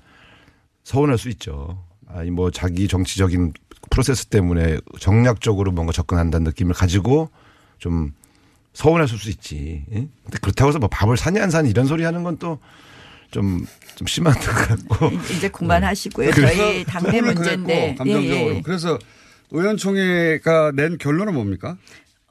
[0.85, 1.83] 서운할 수 있죠.
[2.09, 3.55] 아니 뭐 자기 정치적인
[3.91, 7.31] 프로세스 때문에 정략적으로 뭔가 접근한다는 느낌을 가지고
[7.79, 8.12] 좀
[8.75, 9.85] 서운했을 수 있지.
[9.93, 10.09] 예?
[10.25, 12.59] 근데 그렇다고 해서 뭐 밥을 사냐 안 사냐 이런 소리 하는 건 또
[13.31, 15.07] 좀 좀 심한 것 같고.
[15.35, 16.31] 이제 그만하시고요.
[16.33, 18.37] 그래서 저희 당내 문제인데 그랬고, 감정적으로.
[18.37, 18.62] 예, 예.
[18.62, 18.99] 그래서
[19.51, 21.77] 의원총회가 낸 결론은 뭡니까?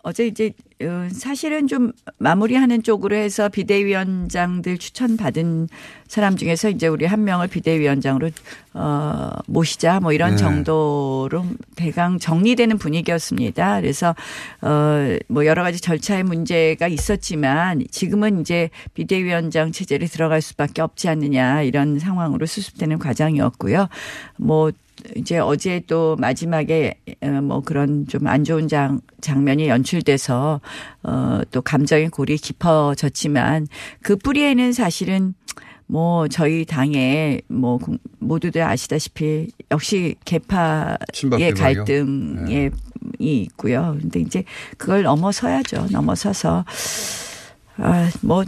[0.06, 0.75] 어제 이제 어,
[1.12, 5.70] 사실은 좀 마무리하는 쪽으로 해서 비대위원장들 추천 받은
[6.08, 8.30] 사람 중에서 이제 우리 한 명을 비대위원장으로
[8.74, 10.38] 어 모시자 뭐 이런 네.
[10.38, 11.46] 정도로
[11.78, 13.80] 대강 정리되는 분위기였습니다.
[13.80, 14.14] 그래서
[14.62, 22.00] 어뭐 여러 가지 절차의 문제가 있었지만 지금은 이제 비대위원장 체제를 들어갈 수밖에 없지 않느냐 이런
[22.00, 23.88] 상황으로 수습되는 과정이었고요.
[24.38, 24.72] 뭐
[25.16, 30.62] 이제 어제 또 마지막에 어, 뭐 그런 좀 안 좋은 장, 장면이 연출돼서
[31.04, 33.68] 어, 또 감정의 골이 깊어졌지만
[34.02, 35.34] 그 뿌리에는 사실은
[35.88, 40.98] 뭐 저희 당에 뭐 국- 모두들 아시다시피 역시 개파의?
[41.86, 42.72] 갈등에
[43.20, 43.96] 이 있고요.
[44.02, 44.44] 근데 이제
[44.78, 45.88] 그걸 넘어서야죠.
[45.92, 46.66] 넘어서서
[47.78, 48.44] 아, 뭐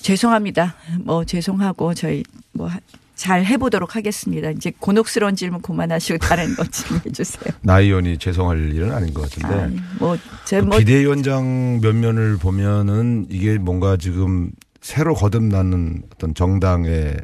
[0.00, 0.76] 죄송합니다.
[1.00, 2.70] 뭐 죄송하고 저희 뭐
[3.18, 4.48] 잘 해보도록 하겠습니다.
[4.50, 7.52] 이제 곤혹스러운 질문 그만하시고 다른 것 질문해 주세요.
[7.62, 9.54] 나 의원이 죄송할 일은 아닌 것 같은데.
[9.60, 10.78] 아니, 뭐, 제그 뭐.
[10.78, 17.16] 비대위원장 면면을 보면은 이게 뭔가 지금 새로 거듭나는 어떤 정당의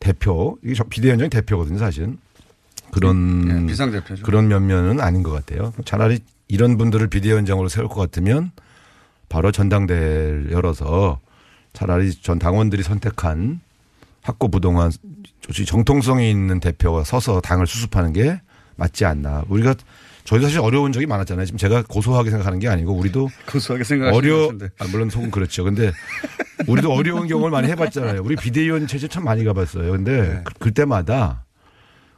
[0.00, 2.16] 대표, 이게 저- 비대위원장이 대표거든요, 사실은.
[2.90, 4.22] 그런 예, 비상대표죠.
[4.22, 5.74] 그런 면면은 아닌 것 같아요.
[5.84, 8.50] 차라리 이런 분들을 비대위원장으로 세울 것 같으면
[9.28, 11.20] 바로 전당대회를 열어서
[11.74, 13.60] 차라리 전 당원들이 선택한
[14.28, 14.92] 학고 부동한
[15.40, 18.40] 조직 정통성이 있는 대표가 서서 당을 수습하는 게
[18.76, 19.44] 맞지 않나.
[19.48, 19.74] 우리가
[20.24, 21.46] 저희도 사실 어려운 적이 많았잖아요.
[21.46, 24.68] 지금 제가 고소하게 생각하는 게 아니고 우리도 고소하게 생각하시는 것 어려.
[24.78, 25.64] 아, 물론 속은 그렇죠.
[25.64, 25.90] 근데
[26.66, 28.20] 우리도 어려운 경험을 많이 해봤잖아요.
[28.22, 29.90] 우리 비대위원 체제 참 많이 가봤어요.
[29.92, 30.40] 근데 네.
[30.44, 31.46] 그, 그때마다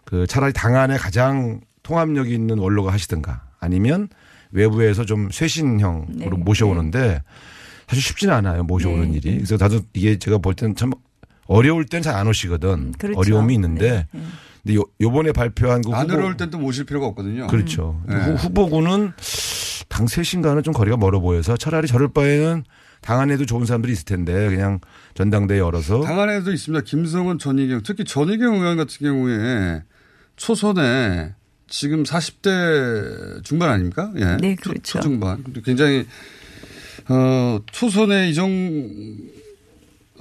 [0.04, 4.08] 그 차라리 당 안에 가장 통합력이 있는 원로가 하시든가 아니면
[4.50, 6.28] 외부에서 좀 쇄신형으로 네.
[6.28, 7.22] 모셔오는데
[7.86, 8.64] 사실 쉽지는 않아요.
[8.64, 9.16] 모셔오는 네.
[9.16, 9.34] 일이.
[9.36, 10.90] 그래서 나도 이게 제가 볼 때는 참
[11.54, 12.92] 어려울 땐 잘 안 오시거든.
[12.98, 13.18] 그렇죠.
[13.18, 14.06] 어려움이 있는데
[14.62, 17.46] 근데 요, 요번에 발표한 그 안 후보 어려울 땐 또 모실 필요가 없거든요.
[17.48, 18.00] 그렇죠.
[18.08, 18.14] 네.
[18.14, 19.12] 후, 후보군은
[19.88, 22.62] 당 셋인가는 좀 거리가 멀어 보여서 차라리 저럴 바에는
[23.00, 24.78] 당 안에도 좋은 사람들이 있을 텐데 그냥
[25.14, 26.84] 전당대회 열어서 당 안에도 있습니다.
[26.84, 29.82] 김성원, 전희경, 특히 전희경 의원 같은 경우에
[30.36, 31.34] 초선에
[31.68, 34.12] 지금 40대 중반 아닙니까?
[34.16, 34.36] 예.
[34.40, 34.98] 네, 초- 그렇죠.
[34.98, 35.42] 초 중반.
[35.42, 36.06] 근데 굉장히
[37.08, 38.48] 어 초선에 이정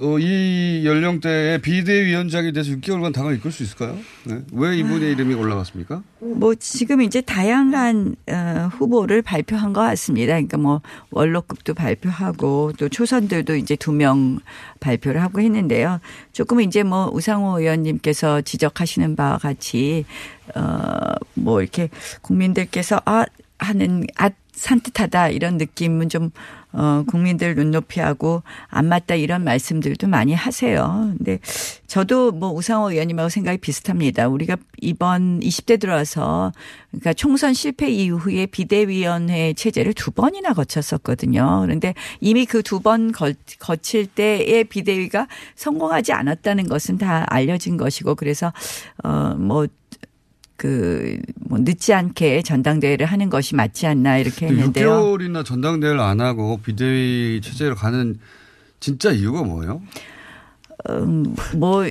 [0.02, 3.98] 어, 이 연령대에 비대위원장이 돼서 6개월간 당을 이끌 수 있을까요?
[4.24, 4.40] 네.
[4.52, 6.02] 왜 이분의 이름이 올라갔습니까?
[6.20, 10.32] 뭐 지금 이제 다양한 어, 후보를 발표한 것 같습니다.
[10.32, 14.38] 그러니까 뭐 원로급도 발표하고 또 초선들도 이제 두 명
[14.80, 16.00] 발표를 하고 했는데요.
[16.32, 20.06] 조금 이제 뭐 우상호 의원님께서 지적하시는 바와 같이
[20.54, 21.90] 어뭐 이렇게
[22.22, 23.26] 국민들께서 아
[23.58, 26.30] 하는 아 산뜻하다 이런 느낌은 좀
[26.72, 31.12] 어, 국민들 눈높이 하고 안 맞다 이런 말씀들도 많이 하세요.
[31.18, 31.38] 근데
[31.86, 34.28] 저도 뭐 우상호 의원님하고 생각이 비슷합니다.
[34.28, 36.52] 우리가 이번 20대 들어와서
[36.90, 41.60] 그러니까 총선 실패 이후에 비대위원회 체제를 두 번이나 거쳤었거든요.
[41.62, 43.12] 그런데 이미 그 두 번
[43.58, 48.52] 거칠 때의 비대위가 성공하지 않았다는 것은 다 알려진 것이고 그래서
[49.02, 49.66] 어뭐
[50.60, 54.90] 그, 뭐, 늦지 않게 전당대회를 하는 것이 맞지 않나 이렇게 했는데요.
[54.90, 58.18] 6개월이나 전당대회를 안 하고 비대위 체제로 가는
[58.78, 59.80] 진짜 이유가 뭐예요?
[60.90, 61.84] 음, 뭐,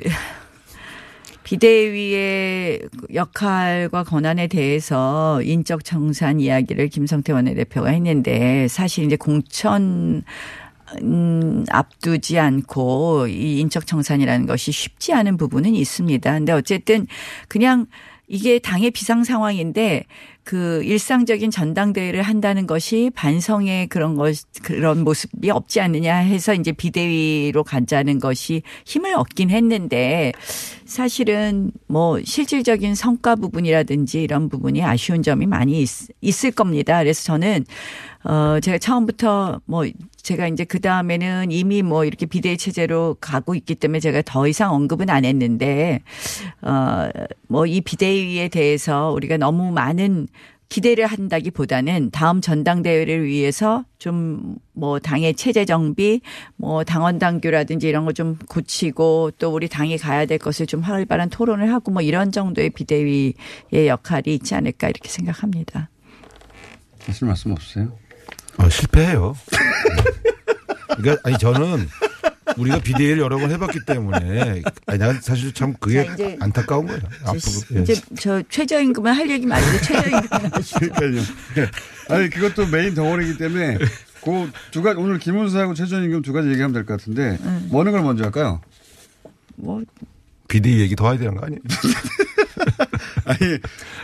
[1.44, 10.22] 비대위의 역할과 권한에 대해서 인적 청산 이야기를 김성태 원내대표가 했는데 사실 이제 공천
[11.02, 16.32] 음, 앞두지 않고 이 인적 청산이라는 것이 쉽지 않은 부분은 있습니다.
[16.32, 17.08] 근데 어쨌든
[17.48, 17.88] 그냥
[18.30, 20.06] 이게 당의 비상 상황인데
[20.44, 27.64] 그 일상적인 전당대회를 한다는 것이 반성의 그런 것 그런 모습이 없지 않느냐 해서 이제 비대위로
[27.64, 30.32] 가자는 것이 힘을 얻긴 했는데
[30.86, 35.90] 사실은 뭐 실질적인 성과 부분이라든지 이런 부분이 아쉬운 점이 많이 있,
[36.22, 37.00] 있을 겁니다.
[37.00, 37.66] 그래서 저는
[38.24, 39.86] 어 제가 처음부터 뭐
[40.18, 44.74] 제가 이제 그 다음에는 이미 뭐 이렇게 비대위 체제로 가고 있기 때문에 제가 더 이상
[44.74, 46.02] 언급은 안 했는데
[46.62, 47.10] 어
[47.48, 50.28] 뭐 이 비대위에 대해서 우리가 너무 많은
[50.70, 56.22] 기대를 한다기 보다는 다음 전당대회를 위해서 좀 뭐 당의 체제 정비,
[56.56, 61.30] 뭐 당원 당규라든지 이런 거 좀 고치고 또 우리 당이 가야 될 것을 좀 활발한
[61.30, 63.34] 토론을 하고 뭐 이런 정도의 비대위의
[63.88, 65.90] 역할이 있지 않을까 이렇게 생각합니다.
[67.06, 67.92] 하실 말씀 없으세요?
[68.60, 69.36] 아, 실패해요.
[70.98, 71.88] 그러니까 아니 저는
[72.58, 77.02] 우리가 비대위를 여러 번 해봤기 때문에 아니 난 사실 참 그게 자, 이제 안타까운 거예요.
[77.24, 77.42] 앞으로
[77.76, 77.82] 예.
[77.82, 80.80] 이제 저 최저임금은 할 얘기 말고 최저임금 하시죠.
[80.80, 81.24] 그러니까요.
[81.58, 82.14] 예.
[82.14, 83.78] 아니 그것도 메인 덩어리이기 때문에
[84.24, 87.38] 그두 가지 오늘 김은수하고 최저임금 두 가지 얘기하면 될 것 같은데
[87.70, 88.60] 뭐 어느 걸 먼저 할까요?
[89.56, 89.82] 뭐
[90.50, 91.62] 비대위 얘기 더 해야 되는 거 아니에요?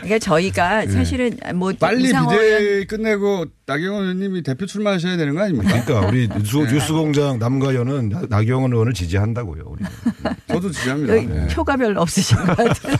[0.00, 0.88] 그러니까 저희가 예.
[0.88, 5.82] 사실은 뭐 빨리 비대위 끝내고 나경원 의원님이 대표 출마하셔야 되는 거 아닙니까?
[5.84, 6.72] 그러니까 우리 뉴스, 네.
[6.74, 9.64] 뉴스공장 남가연은 나- 나경원 의원을 지지한다고요.
[9.66, 9.84] 우리.
[10.48, 11.16] 저도 지지합니다.
[11.16, 11.46] 여기 네.
[11.48, 12.96] 표가 별로 없으신 것 같은데.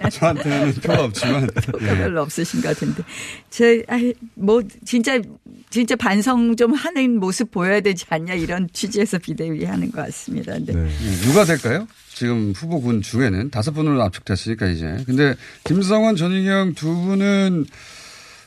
[0.10, 1.98] 저한테는 표가 없지만 표가 네.
[1.98, 3.02] 별로 없으신 것 같은데.
[3.50, 5.20] 제, 아이, 뭐, 진짜,
[5.68, 10.52] 진짜 반성 좀 하는 모습 보여야 되지 않냐 이런 취지에서 비대위 하는 것 같습니다.
[10.54, 10.88] 근데 네,
[11.24, 11.86] 누가 될까요?
[12.20, 14.98] 지금 후보군 중에는 다섯 분으로 압축됐으니까 이제.
[15.06, 17.64] 근데 김성원, 전희경 두 분은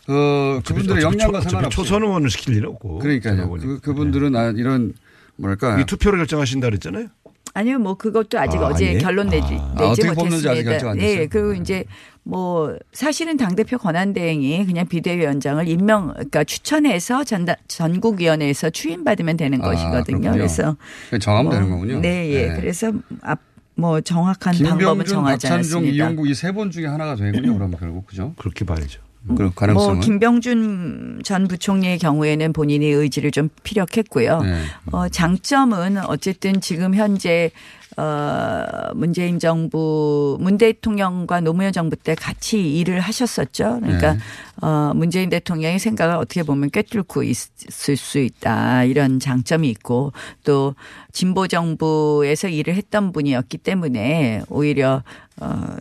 [0.10, 3.00] 어 그분들의 역량과 상관없이 초선 의원을 시킬 일은 없고.
[3.00, 3.50] 그러니까요.
[3.50, 4.94] 그, 그분들은 아, 이런
[5.38, 7.08] 뭐랄까 이 투표로 결정하신다 그랬잖아요.
[7.56, 9.00] 아니요, 뭐 그것도 아직 아, 어제 아니에요?
[9.02, 9.74] 결론 내지, 아.
[9.76, 10.52] 내지 아, 못했습니다.
[10.52, 11.18] 아직 결정 안 됐어요?
[11.18, 11.86] 네, 그리고 이제
[12.22, 19.64] 뭐 사실은 당 대표 권한 대행이 그냥 비대위원장을 임명, 그러니까 추천해서 전다, 전국위원회에서 추임받으면 되는
[19.64, 20.20] 아, 것이거든요.
[20.20, 20.32] 그렇군요.
[20.34, 20.78] 그래서
[21.20, 22.00] 정하면 뭐, 되는 거군요.
[22.02, 22.48] 네, 예.
[22.50, 22.56] 네.
[22.56, 22.92] 그래서
[23.24, 23.40] 앞
[23.76, 26.06] 뭐 정확한 방법은 김병준, 정하지 박찬종, 않았습니다.
[26.06, 27.54] 이용구 이세분 중에 하나가 되군요.
[27.58, 28.34] 그러면 결국 그죠?
[28.38, 29.02] 그렇게 봐야죠.
[29.38, 34.42] 그 가능성은 뭐 김병준 전 부총리의 경우에는 본인의 의지를 좀 피력했고요.
[34.42, 34.64] 네.
[34.92, 37.52] 어, 장점은 어쨌든 지금 현재
[37.98, 43.80] 어, 문재인 정부, 문 대통령과 노무현 정부 때 같이 일을 하셨었죠.
[43.82, 44.20] 그러니까 네.
[44.62, 48.84] 어, 문재인 대통령의 생각을 어떻게 보면 꿰뚫고 있을 수 있다.
[48.86, 50.12] 이런 장점이 있고
[50.44, 50.76] 또
[51.12, 55.04] 진보 정부에서 일을 했던 분이었기 때문에 오히려
[55.40, 55.76] 어,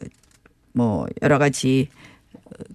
[0.72, 1.88] 뭐 여러 가지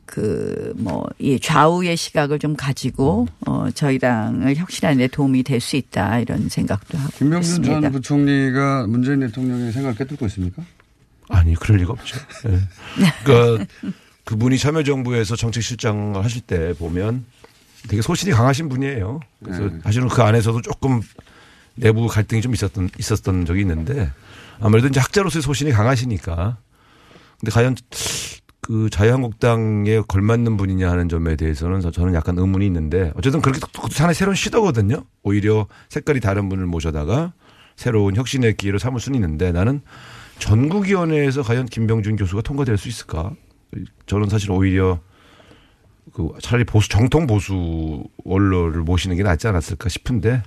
[0.06, 5.76] 그 뭐 이 좌우의 시각을 좀 가지고 어 저희 당을 혁신하는 데 도움이 될 수
[5.76, 7.82] 있다 이런 생각도 하고 김병준 있습니다.
[7.82, 10.64] 전 부총리가 문재인 대통령의 생각을 꿰뚫고 있습니까?
[11.30, 12.18] 아니 그럴 리가 없죠.
[12.50, 12.60] 예.
[13.26, 13.66] 그러니까
[14.26, 17.26] 그분이 참여정부에서 정책실장을 하실 때 보면
[17.90, 19.20] 되게 소신이 강하신 분이에요.
[19.44, 19.80] 그래서 네.
[19.84, 21.02] 사실은 그 안에서도 조금
[21.76, 24.12] 내부 갈등이 좀 있었던 있었던 적이 있는데
[24.60, 26.58] 아무래도 이제 학자로서의 소신이 강하시니까
[27.40, 27.76] 근데 과연
[28.68, 33.62] 그 자유한국당에 걸맞는 분이냐 하는 점에 대해서는 저- 저는 약간 의문이 있는데 어쨌든 그렇게
[33.96, 35.06] 하나의 새로운 시도거든요.
[35.24, 37.32] 오히려 색깔이 다른 분을 모셔다가
[37.78, 39.80] 새로운 혁신의 기회로 삼을 수는 있는데 나는
[40.40, 43.32] 전국위원회에서 과연 김병준 교수가 통과될 수 있을까?
[44.06, 45.00] 저는 사실 오히려
[46.14, 50.44] 그 차라리 보수 정통 보수 원로를 모시는 게 낫지 않았을까 싶은데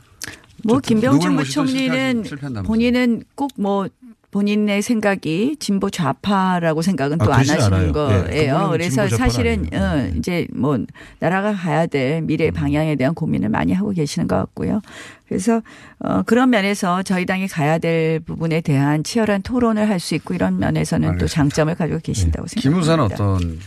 [0.64, 2.24] 뭐 김병준 부총리는.
[2.66, 3.88] 본인은 꼭 뭐
[4.30, 7.88] 본인의 생각이 진보 좌파라고 생각은 아, 또안 그러진 하시는 않아요.
[7.88, 8.54] 예, 거예요.
[8.54, 9.84] 그분은 그래서 사실은 아니에요.
[9.84, 10.78] 어, 이제 뭐
[11.18, 12.26] 나라가 가야 될 음.
[12.26, 14.80] 미래 방향에 대한 고민을 많이 하고 계시는 것 같고요.
[15.28, 15.62] 그래서
[15.98, 20.58] 어, 그런 면에서 저희 당이 가야 될 부분에 대한 치열한 토론을 할 수 있고 이런
[20.58, 22.60] 면에서는 또 장점을 가지고 계신다고 네.
[22.60, 23.34] 김우사는 생각합니다.
[23.34, 23.58] 어떤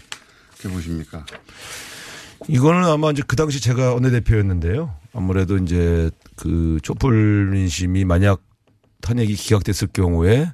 [0.61, 1.25] 게 보십니까?
[2.47, 4.93] 이거는 아마 이제 그 당시 제가 원내대표였는데요.
[5.13, 8.41] 아무래도 이제 그 촛불 민심이 만약
[9.03, 10.49] 탄핵이 기각됐을 경우에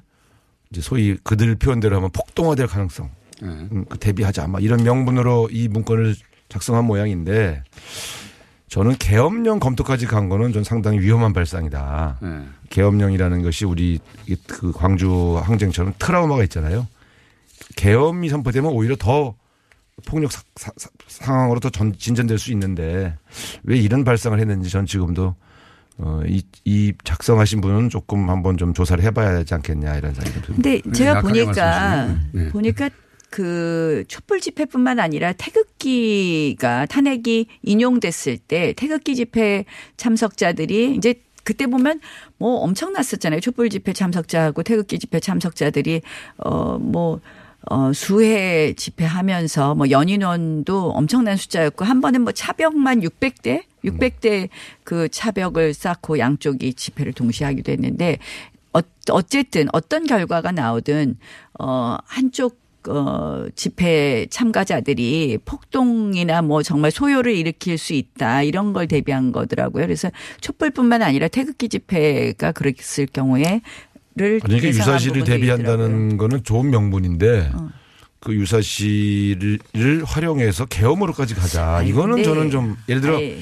[0.70, 3.10] 이제 소위 그들 표현대로 하면 폭동화될 가능성.
[3.42, 4.44] 음, 그 대비하자.
[4.44, 6.14] 아마 이런 명분으로 이 문건을
[6.48, 7.62] 작성한 모양인데
[8.68, 12.18] 저는 계엄령 검토까지 간 거는 전 상당히 위험한 발상이다.
[12.22, 12.28] 네.
[12.70, 16.86] 계엄령이라는 것이 우리 이- 그 광주 항쟁처럼 트라우마가 있잖아요.
[17.76, 19.34] 계엄이 선포되면 오히려 더
[20.06, 23.16] 폭력 사- 사- 사- 상황으로 더 전- 진전될 수 있는데
[23.62, 25.34] 왜 이런 발상을 했는지 전 지금도
[26.02, 30.54] 어, 이, 이 작성하신 분은 조금 한번 좀 조사를 해봐야 하지 않겠냐 이런 생각이 듭니다.
[30.54, 32.18] 근데 제가 약하게 보니까.
[32.32, 32.48] 네.
[32.48, 32.90] 보니까
[33.28, 39.64] 그 촛불 집회뿐만 아니라 태극기가 탄핵이 인용됐을 때 태극기 집회
[39.96, 42.00] 참석자들이 이제 그때 보면
[42.38, 43.40] 뭐 엄청났었잖아요.
[43.40, 46.02] 촛불 집회 참석자하고 태극기 집회 참석자들이
[46.38, 47.20] 어뭐
[47.70, 54.48] 어, 수해 집회하면서 뭐 연인원도 엄청난 숫자였고 한 번은 뭐 차벽만 600대 600대
[54.84, 58.18] 그 차벽을 쌓고 양쪽이 집회를 동시에 하기도 했는데
[58.72, 61.16] 어, 어쨌든 어떤 결과가 나오든
[61.58, 69.32] 어 한쪽 어 집회 참가자들이 폭동이나 뭐 정말 소요를 일으킬 수 있다 이런 걸 대비한
[69.32, 69.84] 거더라고요.
[69.84, 70.10] 그래서
[70.40, 73.60] 촛불뿐만 아니라 태극기 집회가 그랬을 경우에
[74.16, 77.52] 를 그러니까 유사시를 대비한다는 거는 좋은 명분인데
[78.18, 79.58] 그 유사시를
[80.04, 81.82] 활용해서 계엄으로까지 가자.
[81.82, 83.38] 이거는 근데 저는 좀 예를 들어 아예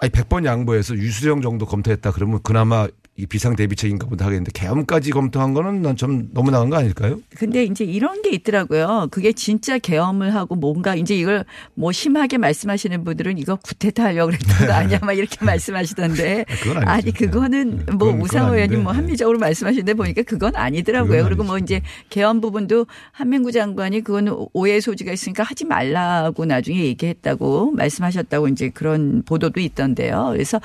[0.00, 2.88] 아니 100번 양보해서 유수령 정도 검토했다 그러면 그나마
[3.20, 7.20] 이 비상 대비책인가 보다 하겠는데 계엄까지 검토한 거는 난 좀 너무 나간 거 아닐까요?
[7.36, 9.08] 근데 이제 이런 게 있더라고요.
[9.10, 11.44] 그게 진짜 계엄을 하고 뭔가 이제 이걸
[11.74, 16.46] 뭐 심하게 말씀하시는 분들은 이거 구태타 하려고 그랬던 거 아니야 막 이렇게 말씀하시던데.
[16.48, 16.80] 아니죠.
[16.90, 18.82] 아니 그거는 뭐 그건- 그건 우상호 의원님.
[18.84, 21.10] 뭐 합리적으로 말씀하시는데 보니까 그건 아니더라고요.
[21.10, 26.78] 그건 그리고 뭐 이제 계엄 부분도 한민구 장관이 그거는 오해 소지가 있으니까 하지 말라고 나중에
[26.84, 30.30] 얘기했다고 말씀하셨다고 이제 그런 보도도 있던데요.
[30.32, 30.60] 그래서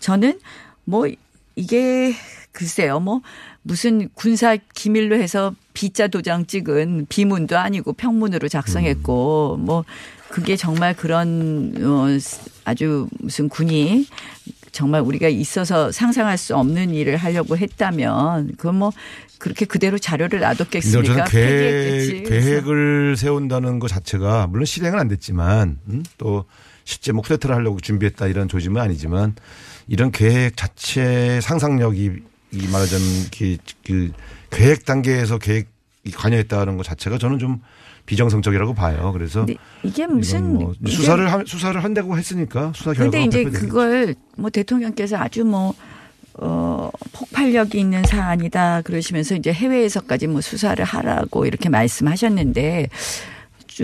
[0.00, 0.40] 저는
[0.84, 1.06] 뭐
[1.60, 2.14] 이게
[2.52, 3.20] 글쎄요, 뭐
[3.62, 9.84] 무슨 군사 기밀로 해서 비자 도장 찍은 비문도 아니고 평문으로 작성했고 뭐
[10.30, 12.06] 그게 정말 그런 어
[12.64, 14.06] 아주 무슨 군이
[14.72, 18.92] 정말 우리가 있어서 상상할 수 없는 일을 하려고 했다면 그건 뭐
[19.38, 21.24] 그렇게 그대로 자료를 놔뒀겠습니까?
[21.24, 26.04] 계획, 계획을 세운다는 것 자체가 물론 실행은 안 됐지만 음?
[26.18, 26.44] 또
[26.84, 29.34] 실제 뭐 쿠데타를 하려고 준비했다 이런 조짐은 아니지만
[29.90, 32.12] 이런 계획 자체 상상력이
[32.52, 34.12] 이 말하자면 그, 그
[34.50, 37.60] 계획 단계에서 계획이 관여했다는 것 자체가 저는 좀
[38.06, 39.10] 비정상적이라고 봐요.
[39.12, 39.44] 그래서
[39.82, 43.42] 이게 무슨 뭐 이게 수사를 하- 수사를 한다고 했으니까 수사 결과가 근데 이제.
[43.50, 45.74] 그걸 뭐 대통령께서 아주 뭐
[46.34, 52.88] 어, 폭발력이 있는 사안이다 그러시면서 이제 해외에서까지 뭐 수사를 하라고 이렇게 말씀하셨는데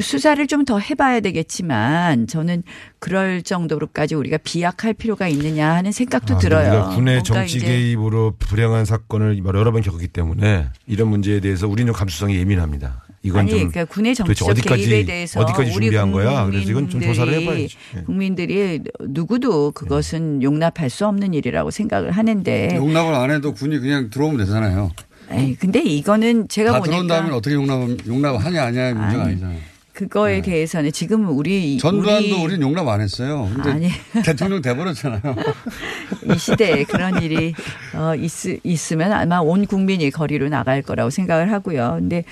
[0.01, 2.63] 수사를 좀 더 해봐야 되겠지만 저는
[2.99, 6.69] 그럴 정도로까지 우리가 비약할 필요가 있느냐 하는 생각도 아, 들어요.
[6.71, 12.37] 우리가 군의 정치 개입으로 불행한 사건을 여러 번 겪었기 때문에 이런 문제에 대해서 우리는 감수성이
[12.37, 13.05] 예민합니다.
[13.23, 16.47] 이건 아니 좀 그러니까 군의 정치적 어디까지 개입에 대해서 어디까지 준비한 거야?
[16.47, 17.77] 그래서 이건 좀 조사를 해봐야지.
[17.97, 18.03] 예.
[18.03, 24.39] 국민들이 누구도 그것은 용납할 수 없는 일이라고 생각을 하는데 용납을 안 해도 군이 그냥 들어오면
[24.39, 24.91] 되잖아요.
[25.31, 29.59] 에이, 근데 이거는 제가 다 보니까 들어온 다음에 어떻게 용납, 용납하냐, 아니냐의 문제가 아니, 아니잖아요.
[29.97, 33.51] 그거에 대해서는 지금 우리 전두환도 우리 우리 는 용납 안 했어요.
[33.61, 33.89] 아니.
[34.27, 35.23] 대통령 돼버렸잖아요.
[36.35, 37.55] 이 시대에 그런 일이
[37.95, 38.31] 어 있,
[38.63, 41.97] 있으면 아마 온 국민이 거리로 나갈 거라고 생각을 하고요.
[41.99, 42.25] 근데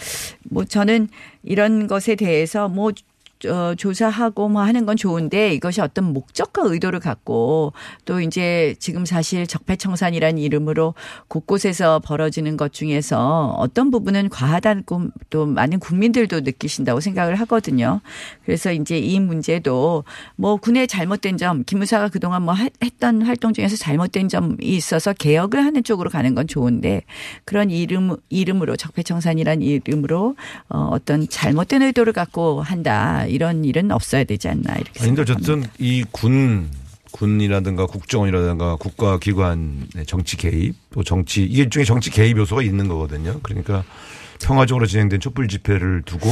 [0.50, 1.08] 뭐 저는
[1.42, 2.92] 이런 것에 대해서 뭐
[3.47, 7.72] 어, 조사하고 뭐 하는 건 좋은데 이것이 어떤 목적과 의도를 갖고
[8.05, 10.95] 또 이제 지금 사실 적폐청산이라는 이름으로
[11.28, 18.01] 곳곳에서 벌어지는 것 중에서 어떤 부분은 과하다고 또 많은 국민들도 느끼신다고 생각을 하거든요.
[18.45, 20.05] 그래서 이제 이 문제도
[20.37, 25.64] 뭐 군의 잘못된 점, 김무사가 그동안 뭐 하- 했던 활동 중에서 잘못된 점이 있어서 개혁을
[25.64, 27.03] 하는 쪽으로 가는 건 좋은데
[27.45, 30.37] 그런 이름 이름으로 적폐청산이라는 이름으로
[30.70, 35.32] 어, 어떤 잘못된 의도를 갖고 한다 이런 일은 없어야 되지 않나 이렇게 생각합니다.
[35.52, 36.70] 어쨌든 이 군,
[37.12, 43.40] 군이라든가 국정원이라든가 국가기관의 정치 개입, 또 정치, 이게 일종의 정치 개입 요소가 있는 거거든요.
[43.42, 43.84] 그러니까
[44.42, 46.28] 평화적으로 진행된 촛불 집회를 두고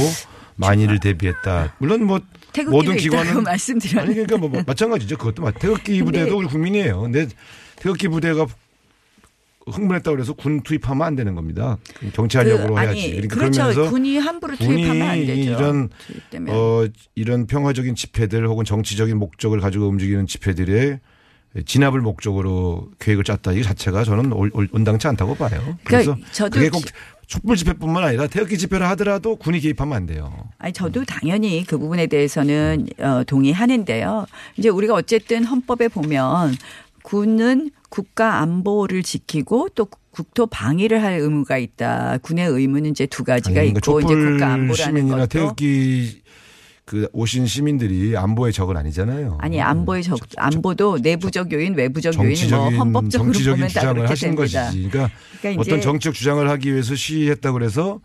[0.55, 1.75] 만일을 대비했다.
[1.79, 2.19] 물론 뭐
[2.69, 4.19] 모든 기관은 말씀드렸는데.
[4.19, 5.17] 아니 그러니까 뭐 마찬가지죠.
[5.17, 7.01] 그것도 마- 태극기 부대도 우리 국민이에요.
[7.01, 7.27] 근데
[7.77, 8.45] 태극기 부대가
[9.67, 11.77] 흥분했다고 그래서 군 투입하면 안 되는 겁니다.
[12.13, 13.11] 정치하려고 그, 아니, 해야지.
[13.11, 13.61] 그러니까 그렇죠.
[13.63, 15.51] 그러면서 군이 함부로 투입하면 안 되죠.
[15.51, 15.89] 이런.
[16.49, 16.85] 어
[17.15, 20.99] 이런 평화적인 집회들 혹은 정치적인 목적을 가지고 움직이는 집회들의
[21.65, 23.53] 진압을 목적으로 계획을 짰다.
[23.53, 24.31] 이 자체가 저는
[24.71, 25.77] 온당치 않다고 봐요.
[25.83, 26.91] 그래서 그러니까 저도 그게 꼭 기-
[27.27, 30.33] 촛불 집회뿐만 아니라 태극기 집회를 하더라도 군이 개입하면 안 돼요.
[30.57, 34.25] 아니 저도 당연히 그 부분에 대해서는 어, 동의하는데요.
[34.57, 36.53] 이제 우리가 어쨌든 헌법에 보면
[37.03, 42.17] 군은 국가 안보를 지키고 또 국토 방위를 할 의무가 있다.
[42.21, 46.23] 군의 의무는 이제 두 가지가 아니, 있고 이제 국가 안보라는 것도 태극기
[46.85, 49.37] 그 오신 시민들이 안보의 적은 아니잖아요.
[49.39, 54.09] 아니 안보의 적 안보도 내부적 요인, 외부적 요인 뭐 헌법적으로 정치적인 보면 다 주장을 그렇게
[54.09, 54.63] 하신 됩니다.
[54.65, 54.89] 것이지.
[54.89, 58.01] 그러니까, 그러니까 어떤 정치적 주장을 하기 위해서 시위했다 그래서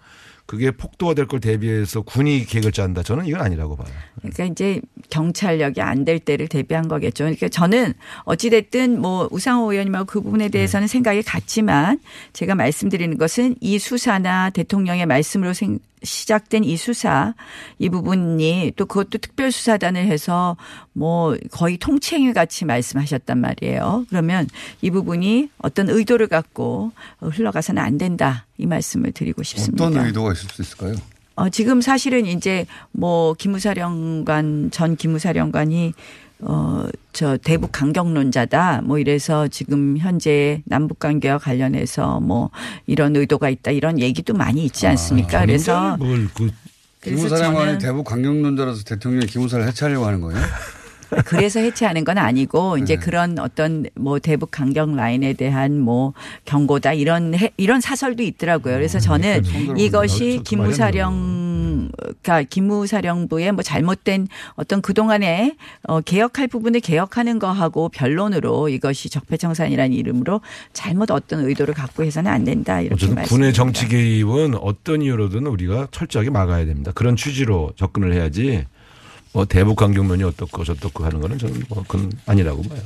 [0.48, 3.02] 그게 폭도가 될 걸 대비해서 군이 계획을 짠다.
[3.02, 3.88] 저는 이건 아니라고 봐요.
[4.22, 4.80] 그러니까 이제
[5.10, 7.24] 경찰력이 안 될 때를 대비한 거겠죠.
[7.24, 7.92] 그러니까 저는
[8.24, 10.90] 어찌됐든 뭐 우상호 의원님하고 그 부분에 대해서는 네.
[10.92, 12.00] 생각이 같지만
[12.32, 17.34] 제가 말씀드리는 것은 이 수사나 대통령의 말씀으로 생- 시작된 이 수사
[17.78, 20.56] 이 부분이 또 그것도 특별 수사단을 해서
[20.92, 24.06] 뭐 거의 통칭 같이 말씀하셨단 말이에요.
[24.08, 24.48] 그러면
[24.82, 29.86] 이 부분이 어떤 의도를 갖고 흘러가서는 안 된다 이 말씀을 드리고 싶습니다.
[29.86, 30.94] 어떤 의도가 있을 수 있을까요?
[31.38, 35.94] 어, 지금 사실은 이제 뭐 기무사령관, 전 기무사령관이
[36.40, 38.82] 어, 저 대북 강경론자다.
[38.84, 42.50] 뭐 이래서 지금 현재 남북 관계와 관련해서 뭐
[42.86, 43.72] 이런 의도가 있다.
[43.72, 45.40] 이런 얘기도 많이 있지 않습니까?
[45.40, 46.50] 그래서 뭘그
[47.02, 50.40] 기무사령관이 저는- 대북 강경론자라서 대통령이 기무사를 해체하려고 하는 거예요?
[51.24, 53.00] 그래서 해체하는 건 아니고 이제 네.
[53.00, 56.12] 그런 어떤 뭐 대북 강경 라인에 대한 뭐
[56.44, 58.74] 경고다 이런 해- 이런 사설도 있더라고요.
[58.74, 59.42] 그래서 저는
[59.78, 61.47] 이것이 기무사령
[62.22, 70.40] 그러니까 기무사령부의 뭐 잘못된 어떤 그동안에 어 개혁할 부분을 개혁하는 거하고 변론으로 이것이 적폐청산이라는 이름으로
[70.72, 73.36] 잘못 어떤 의도를 갖고 해서는 안 된다 이렇게 말씀.
[73.36, 76.92] 군의 정치 개입은 어떤 이유로든 우리가 철저하게 막아야 됩니다.
[76.94, 78.64] 그런 취지로 접근을 해야지
[79.32, 82.80] 뭐 대북 강경론이 어떻고 저떻고 하는 거는 저는 뭐 그건 아니라고 봐요.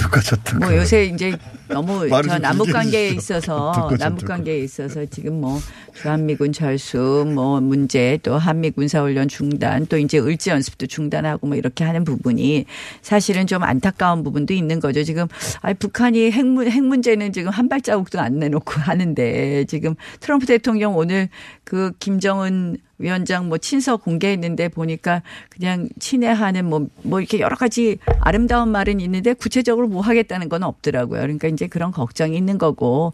[0.00, 0.58] 똑같았다.
[0.58, 1.36] 뭐 요새 이제
[1.68, 3.10] 너무 저좀 남북 관계에.
[3.10, 5.66] 있어서 남북 관계에 있어서 지금 뭐주
[6.04, 11.84] 한미군 철수 뭐 문제 또 한미 군사훈련 중단 또 이제 을지 연습도 중단하고 뭐 이렇게
[11.84, 12.66] 하는 부분이
[13.02, 15.02] 사실은 좀 안타까운 부분도 있는 거죠.
[15.02, 15.26] 지금
[15.62, 20.96] 아 북한이 핵, 문- 핵 문제는 지금 한 발자국도 안 내놓고 하는데 지금 트럼프 대통령
[20.96, 21.28] 오늘
[21.64, 28.70] 그 김정은 위원장 뭐 친서 공개했는데 보니까 그냥 친애하는 뭐, 뭐 이렇게 여러 가지 아름다운
[28.70, 31.20] 말은 있는데 구체적으로 뭐 하겠다는 건 없더라고요.
[31.20, 33.12] 그러니까 이제 그런 걱정이 있는 거고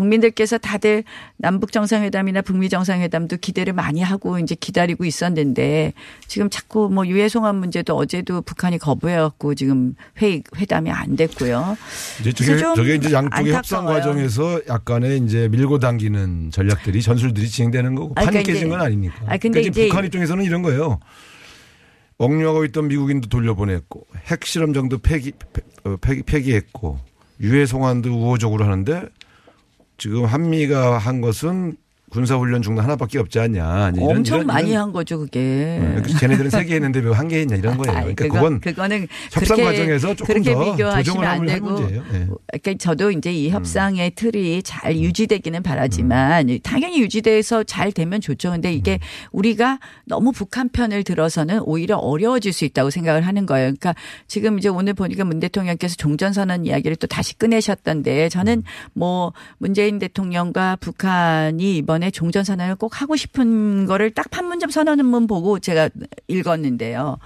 [0.00, 1.04] 국민들께서 다들
[1.36, 5.92] 남북 정상회담이나 북미 정상회담도 기대를 많이 하고 이제 기다리고 있었는데
[6.26, 11.76] 지금 자꾸 뭐 유해 송환 문제도 어제도 북한이 거부해 갖고 지금 회 회담이 안 됐고요.
[12.20, 14.00] 이제 저게, 저게 이제 양쪽의 협상 안타까워요.
[14.00, 19.16] 과정에서 약간의 이제 밀고 당기는 전략들이 전술들이 진행되는 거고 판이 그러니까 깨진 건 아니니까.
[19.26, 20.98] 아니, 근데 그러니까 북한 입장에서는 이런 거예요.
[22.16, 26.98] 억류하고 있던 미국인도 돌려보냈고 핵실험장도 폐기, 폐- 어, 폐기, 폐기했고
[27.40, 29.04] 유해 송환도 우호적으로 하는데
[30.00, 31.76] 지금 한미가 한 것은
[32.10, 33.92] 군사훈련 중단 하나밖에 없지 않냐.
[33.94, 35.40] 이런- 엄청 이런- 많이 이런- 한 거죠 그게.
[35.40, 38.00] 네, 그래서 쟤네들은 세 개 했는데 왜 한 개 했냐 이런 거예요.
[38.00, 42.02] 그러니까 그건- 그거는 협상 그렇게- 과정에서 조금 그렇게 더 비교하시면 조정을 안 되고 문제예요.
[42.12, 42.26] 예.
[42.60, 43.34] 그러니까 저도 이제 음.
[43.34, 48.50] 이 협상의 틀이 잘 유지되기는 바라지만 당연히 유지돼서 잘 되면 좋죠.
[48.50, 48.98] 근데 이게 음.
[49.32, 53.66] 우리가 너무 북한 편을 들어서는 오히려 어려워질 수 있다고 생각을 하는 거예요.
[53.66, 53.94] 그러니까
[54.26, 58.28] 지금 이제 오늘 보니까 문 대통령께서 종전선언 이야기를 또 다시 꺼내셨던데 음.
[58.28, 58.62] 저는
[58.94, 65.26] 뭐 문재인 대통령과 북한이 이번 에 종전 선언을 꼭 하고 싶은 거를 딱 판문점 선언문
[65.26, 65.90] 보고 제가
[66.28, 67.18] 읽었는데요.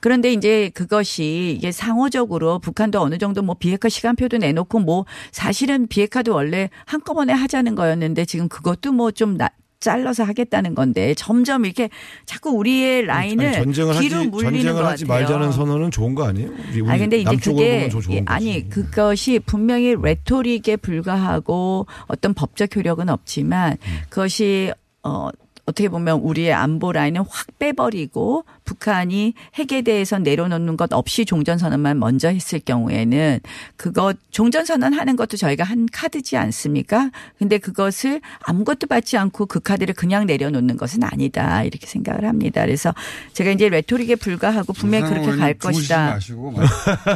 [0.00, 6.34] 그런데 이제 그것이 이게 상호적으로 북한도 어느 정도 뭐 비핵화 시간표도 내놓고 뭐 사실은 비핵화도
[6.34, 9.36] 원래 한꺼번에 하자는 거였는데 지금 그것도 뭐 좀
[9.82, 11.90] 잘라서 하겠다는 건데 점점 이렇게
[12.24, 15.04] 자꾸 우리의 라인을 아니, 전쟁을 하지 뒤로 물리는 전쟁을 것 하지.
[15.04, 16.48] 말자는 선언은 좋은 거 아니에요?
[16.70, 18.22] 우리 아니 근데 이제 그게 예, 거지.
[18.26, 23.98] 아니 그것이 분명히 레토릭에 불과하고 어떤 법적 효력은 없지만 음.
[24.08, 24.72] 그것이
[25.02, 25.28] 어
[25.72, 32.28] 어떻게 보면 우리의 안보 라인을 확 빼버리고 북한이 핵에 대해서 내려놓는 것 없이 종전선언만 먼저
[32.28, 33.40] 했을 경우에는
[33.76, 37.10] 그것 종전선언 하는 것도 저희가 한 카드지 않습니까?
[37.38, 41.64] 근데 그것을 아무것도 받지 않고 그 카드를 그냥 내려놓는 것은 아니다.
[41.64, 42.60] 이렇게 생각을 합니다.
[42.60, 42.94] 그래서
[43.32, 46.10] 제가 이제 레토릭에 불과하고 분명히 그렇게 갈 것이다.
[46.10, 46.66] 마시고 말-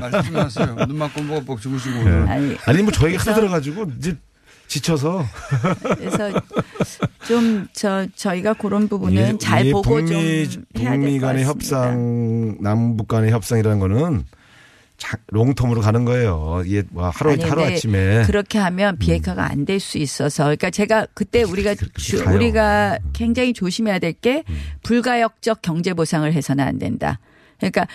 [0.01, 0.75] 말씀 좀 하세요.
[0.89, 2.29] 눈만 꼼뻑꼼뻑 주무시고 오늘.
[2.29, 4.17] 아니, 아니 뭐 저희가 그래서- 흔들어가지고 이제
[4.69, 5.25] 지쳐서
[5.97, 6.33] 그래서
[7.29, 11.45] 좀 저 저희가 그런 부분은 이게- 잘 이게 보고 북미, 좀 해야 북미 될것 간의
[11.45, 11.77] 같습니다.
[11.87, 14.25] 협상, 남북 간의 협상이라는 거는
[14.97, 16.63] 자- 롱텀으로 가는 거예요.
[16.65, 21.43] 이게 뭐 하루 아니, 하루 아침에 그렇게 하면 비핵화가 안될 수 있어서 그러니까 제가 그때
[21.43, 22.31] 우리가 주- 가요.
[22.31, 22.37] 음.
[22.37, 24.43] 우리가 굉장히 조심해야 될게
[24.85, 27.19] 불가역적 경제 보상을 해서는 안 된다.
[27.59, 27.87] 그러니까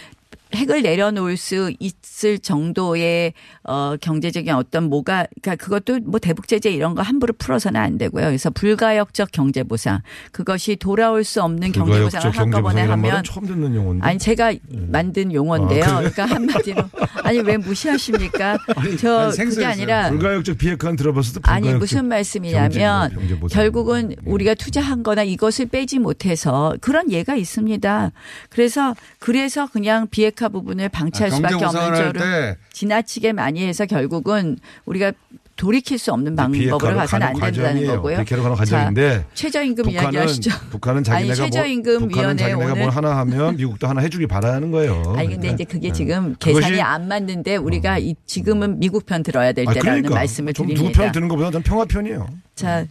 [0.54, 3.34] 핵을 내려놓을 수 있을 정도의
[3.64, 8.26] 어 경제적인 어떤 뭐가 그러니까 그것도 뭐 대북 제재 이런 거 함부로 풀어서는 안 되고요.
[8.26, 14.06] 그래서 불가역적 경제 보상 그것이 돌아올 수 없는 경제 보상을 한꺼번에 하면 처음 듣는 용어인데.
[14.06, 15.84] 아니 제가 만든 용어인데요.
[15.84, 15.97] 아?
[15.97, 16.84] 그러니까 한마디로
[17.24, 18.58] 아니 왜 무시하십니까?
[18.99, 19.66] 저 아니, 그게.
[19.66, 23.12] 아니라 불가역적 비핵화는 들어봤어도 아니 불가역적 무슨 말씀이냐면.
[23.52, 28.12] 결국은 우리가 투자한 거나 이것을 빼지 못해서 그런 예가 있습니다.
[28.49, 35.12] 그래서 그래서 그냥 비핵화 부분을 방치할 아, 수밖에 없는 때 지나치게 많이 해서 결국은 우리가
[35.58, 37.86] 돌이킬 수 없는 방법으로 가서는 안 된다는.
[37.86, 38.16] 거고요.
[38.24, 40.52] 비핵화로 가는 자, 과정인데 최저임금 북한은 이야기하시죠.
[40.72, 44.72] 북한은 자기네가 아니, 뭐 최저임금 북한은 위원회 오늘 뭘 하나 하면 미국도 하나 해주길 바라는
[44.72, 45.14] 거예요.
[45.18, 49.52] 아니 근데 이제 그게 지금 그것이- 계산이 안 맞는데 우리가 이 지금은 미국 편 들어야
[49.52, 50.16] 될 아, 때라는 그러니까.
[50.16, 50.88] 말씀을 좀 드립니다.
[50.88, 52.28] 누구 편을 드는 것보다 전 평화 편이에요.
[52.56, 52.86] 자,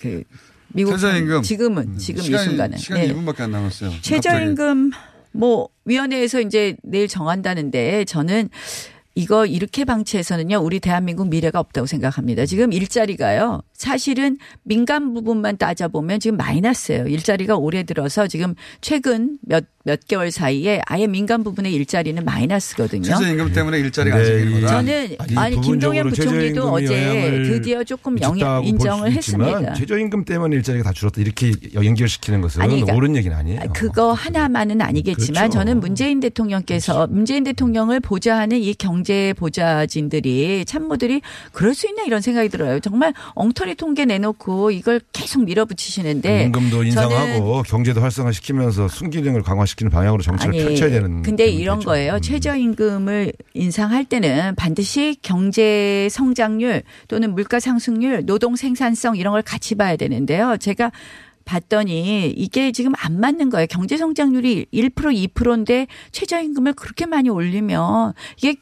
[0.00, 0.22] 그
[0.68, 1.28] 미국 최저임금.
[1.34, 3.14] 편, 지금은 지금 이 시간이, 순간은 시간이 네.
[3.14, 3.90] 2분밖에 안 남았어요.
[4.00, 4.92] 최저임금
[5.32, 8.48] 뭐 위원회에서 이제 내일 정한다는데 저는
[9.14, 12.46] 이거 이렇게 방치해서는요 우리 대한민국 미래가 없다고 생각합니다.
[12.46, 17.06] 지금 일자리가요 사실은 민간 부분만 따져보면 지금 마이너스예요.
[17.06, 23.02] 일자리가 올해 들어서 지금 최근 몇 몇 개월 사이에 아예 민간 부분의 일자리는 마이너스거든요.
[23.02, 24.74] 최저임금 때문에 일자리가 안 네, 생기는 거다.
[24.74, 29.72] 저는 아니, 김동연 부총리도 어제 드디어 조금 영향 인정을 했습니다.
[29.72, 33.60] 최저임금 때문에 일자리가 다 줄었다 이렇게 연결시키는 것은 아니, 그러니까 옳은 얘기는 아니에요.
[33.72, 35.58] 그거 하나만은 아니겠지만 그렇죠.
[35.58, 41.22] 저는 문재인 대통령께서 문재인 대통령을 보좌하는 이 경제 보좌진들이 참모들이
[41.52, 42.80] 그럴 수 있나 이런 생각이 들어요.
[42.80, 50.64] 정말 엉터리 통계 내놓고 이걸 계속 밀어붙이시는데 임금도 인상하고 경제도 활성화시키면서 순기능을 강화시키는 방향으로 정책을
[50.64, 51.22] 펼쳐야 되는.
[51.22, 52.14] 근데 이런 거예요.
[52.14, 52.20] 음.
[52.20, 59.96] 최저임금을 인상할 때는 반드시 경제 성장률 또는 물가 상승률, 노동 생산성 이런 걸 같이 봐야
[59.96, 60.56] 되는데요.
[60.58, 60.90] 제가
[61.44, 63.66] 봤더니 이게 지금 안 맞는 거예요.
[63.68, 64.92] 경제 성장률이 1%
[65.34, 68.56] 2%인데 최저임금을 그렇게 많이 올리면 이게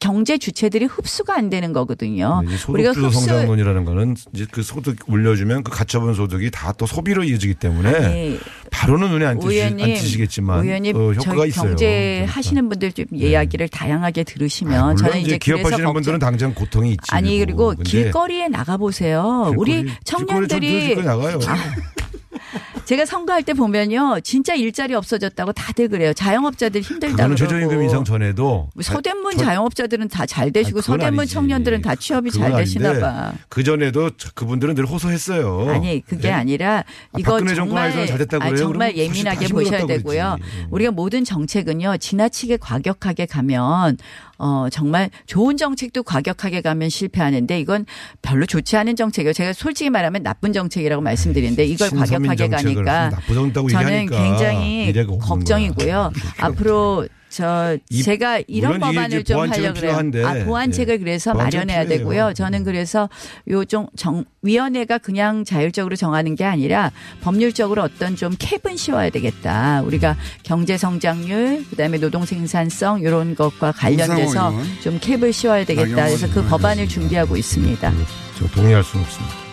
[0.00, 2.42] 경제 주체들이 흡수가 안 되는 거거든요.
[2.46, 7.54] 네, 소득주도 성장론이라는 거는 이제 그 소득 올려주면 그 가처분 소득이 다 또 소비로 이어지기
[7.54, 8.38] 때문에 아니,
[8.70, 11.68] 바로는 눈에 안, 뜨시, 안 의원님, 띄시 겠지만 의원님 어, 효과가 있어요.
[11.70, 17.02] 경제 하시는 분들 좀 이야기를 다양하게 들으시면 물론 저는 이제 기업하시는 분들은 당장 고통이 있지.
[17.10, 19.52] 아니 그리고 길거리에 나가 보세요.
[19.58, 21.08] 우리 청년들이 길거리.
[21.08, 21.16] 아,
[22.90, 26.12] 제가 선거할 때 보면요, 진짜 일자리 없어졌다고 다들 그래요.
[26.12, 27.36] 자영업자들 힘들다고.
[27.36, 31.34] 최저임금 인상 전에도 서대문 저- 자영업자들은 다 잘 되시고 아니, 서대문 아니지.
[31.34, 33.32] 청년들은 다 취업이 잘 되시나 봐.
[33.48, 35.70] 그 전에도 그분들은 늘 호소했어요.
[35.70, 36.30] 아니 그게 네?
[36.32, 36.78] 아니라
[37.12, 38.64] 아, 이거 박근혜 정말 정권에서는 잘 됐다고 아니, 그래요?
[38.66, 40.36] 정말 예민하게 보셔야 되고요.
[40.40, 40.58] 그랬지.
[40.62, 40.66] 예.
[40.72, 43.98] 우리가 모든 정책은요 지나치게 과격하게 가면
[44.42, 47.84] 어 정말 좋은 정책도 과격하게 가면 실패하는데 이건
[48.22, 49.34] 별로 좋지 않은 정책이에요.
[49.34, 53.10] 제가 솔직히 말하면 나쁜 정책이라고 말씀드리는데 이걸 과격하게 가니까
[53.70, 54.86] 저는 굉장히
[55.18, 56.10] 걱정이고요.
[56.38, 59.72] 앞으로 저 이- 제가 이런 법안을 좀 하려고 그래요.
[59.72, 60.98] 필요한데, 아, 보완책을 예.
[60.98, 61.88] 그래서 마련해야 필요해요.
[61.88, 62.34] 되고요.
[62.34, 63.08] 저는 그래서
[63.48, 69.82] 요정 정 위원회가 그냥 자율적으로 정하는 게 아니라 법률적으로 어떤 좀 캡은 씌워야 되겠다.
[69.82, 74.52] 우리가 경제 성장률, 그다음에 노동 생산성 이런 것과 관련돼서.
[74.82, 76.06] 좀 캡을 씌워야 되겠다.
[76.06, 76.44] 그래서 그.
[76.50, 77.92] 법안을 준비하고 있습니다.
[78.38, 79.49] 저 동의할 수는 없습니다.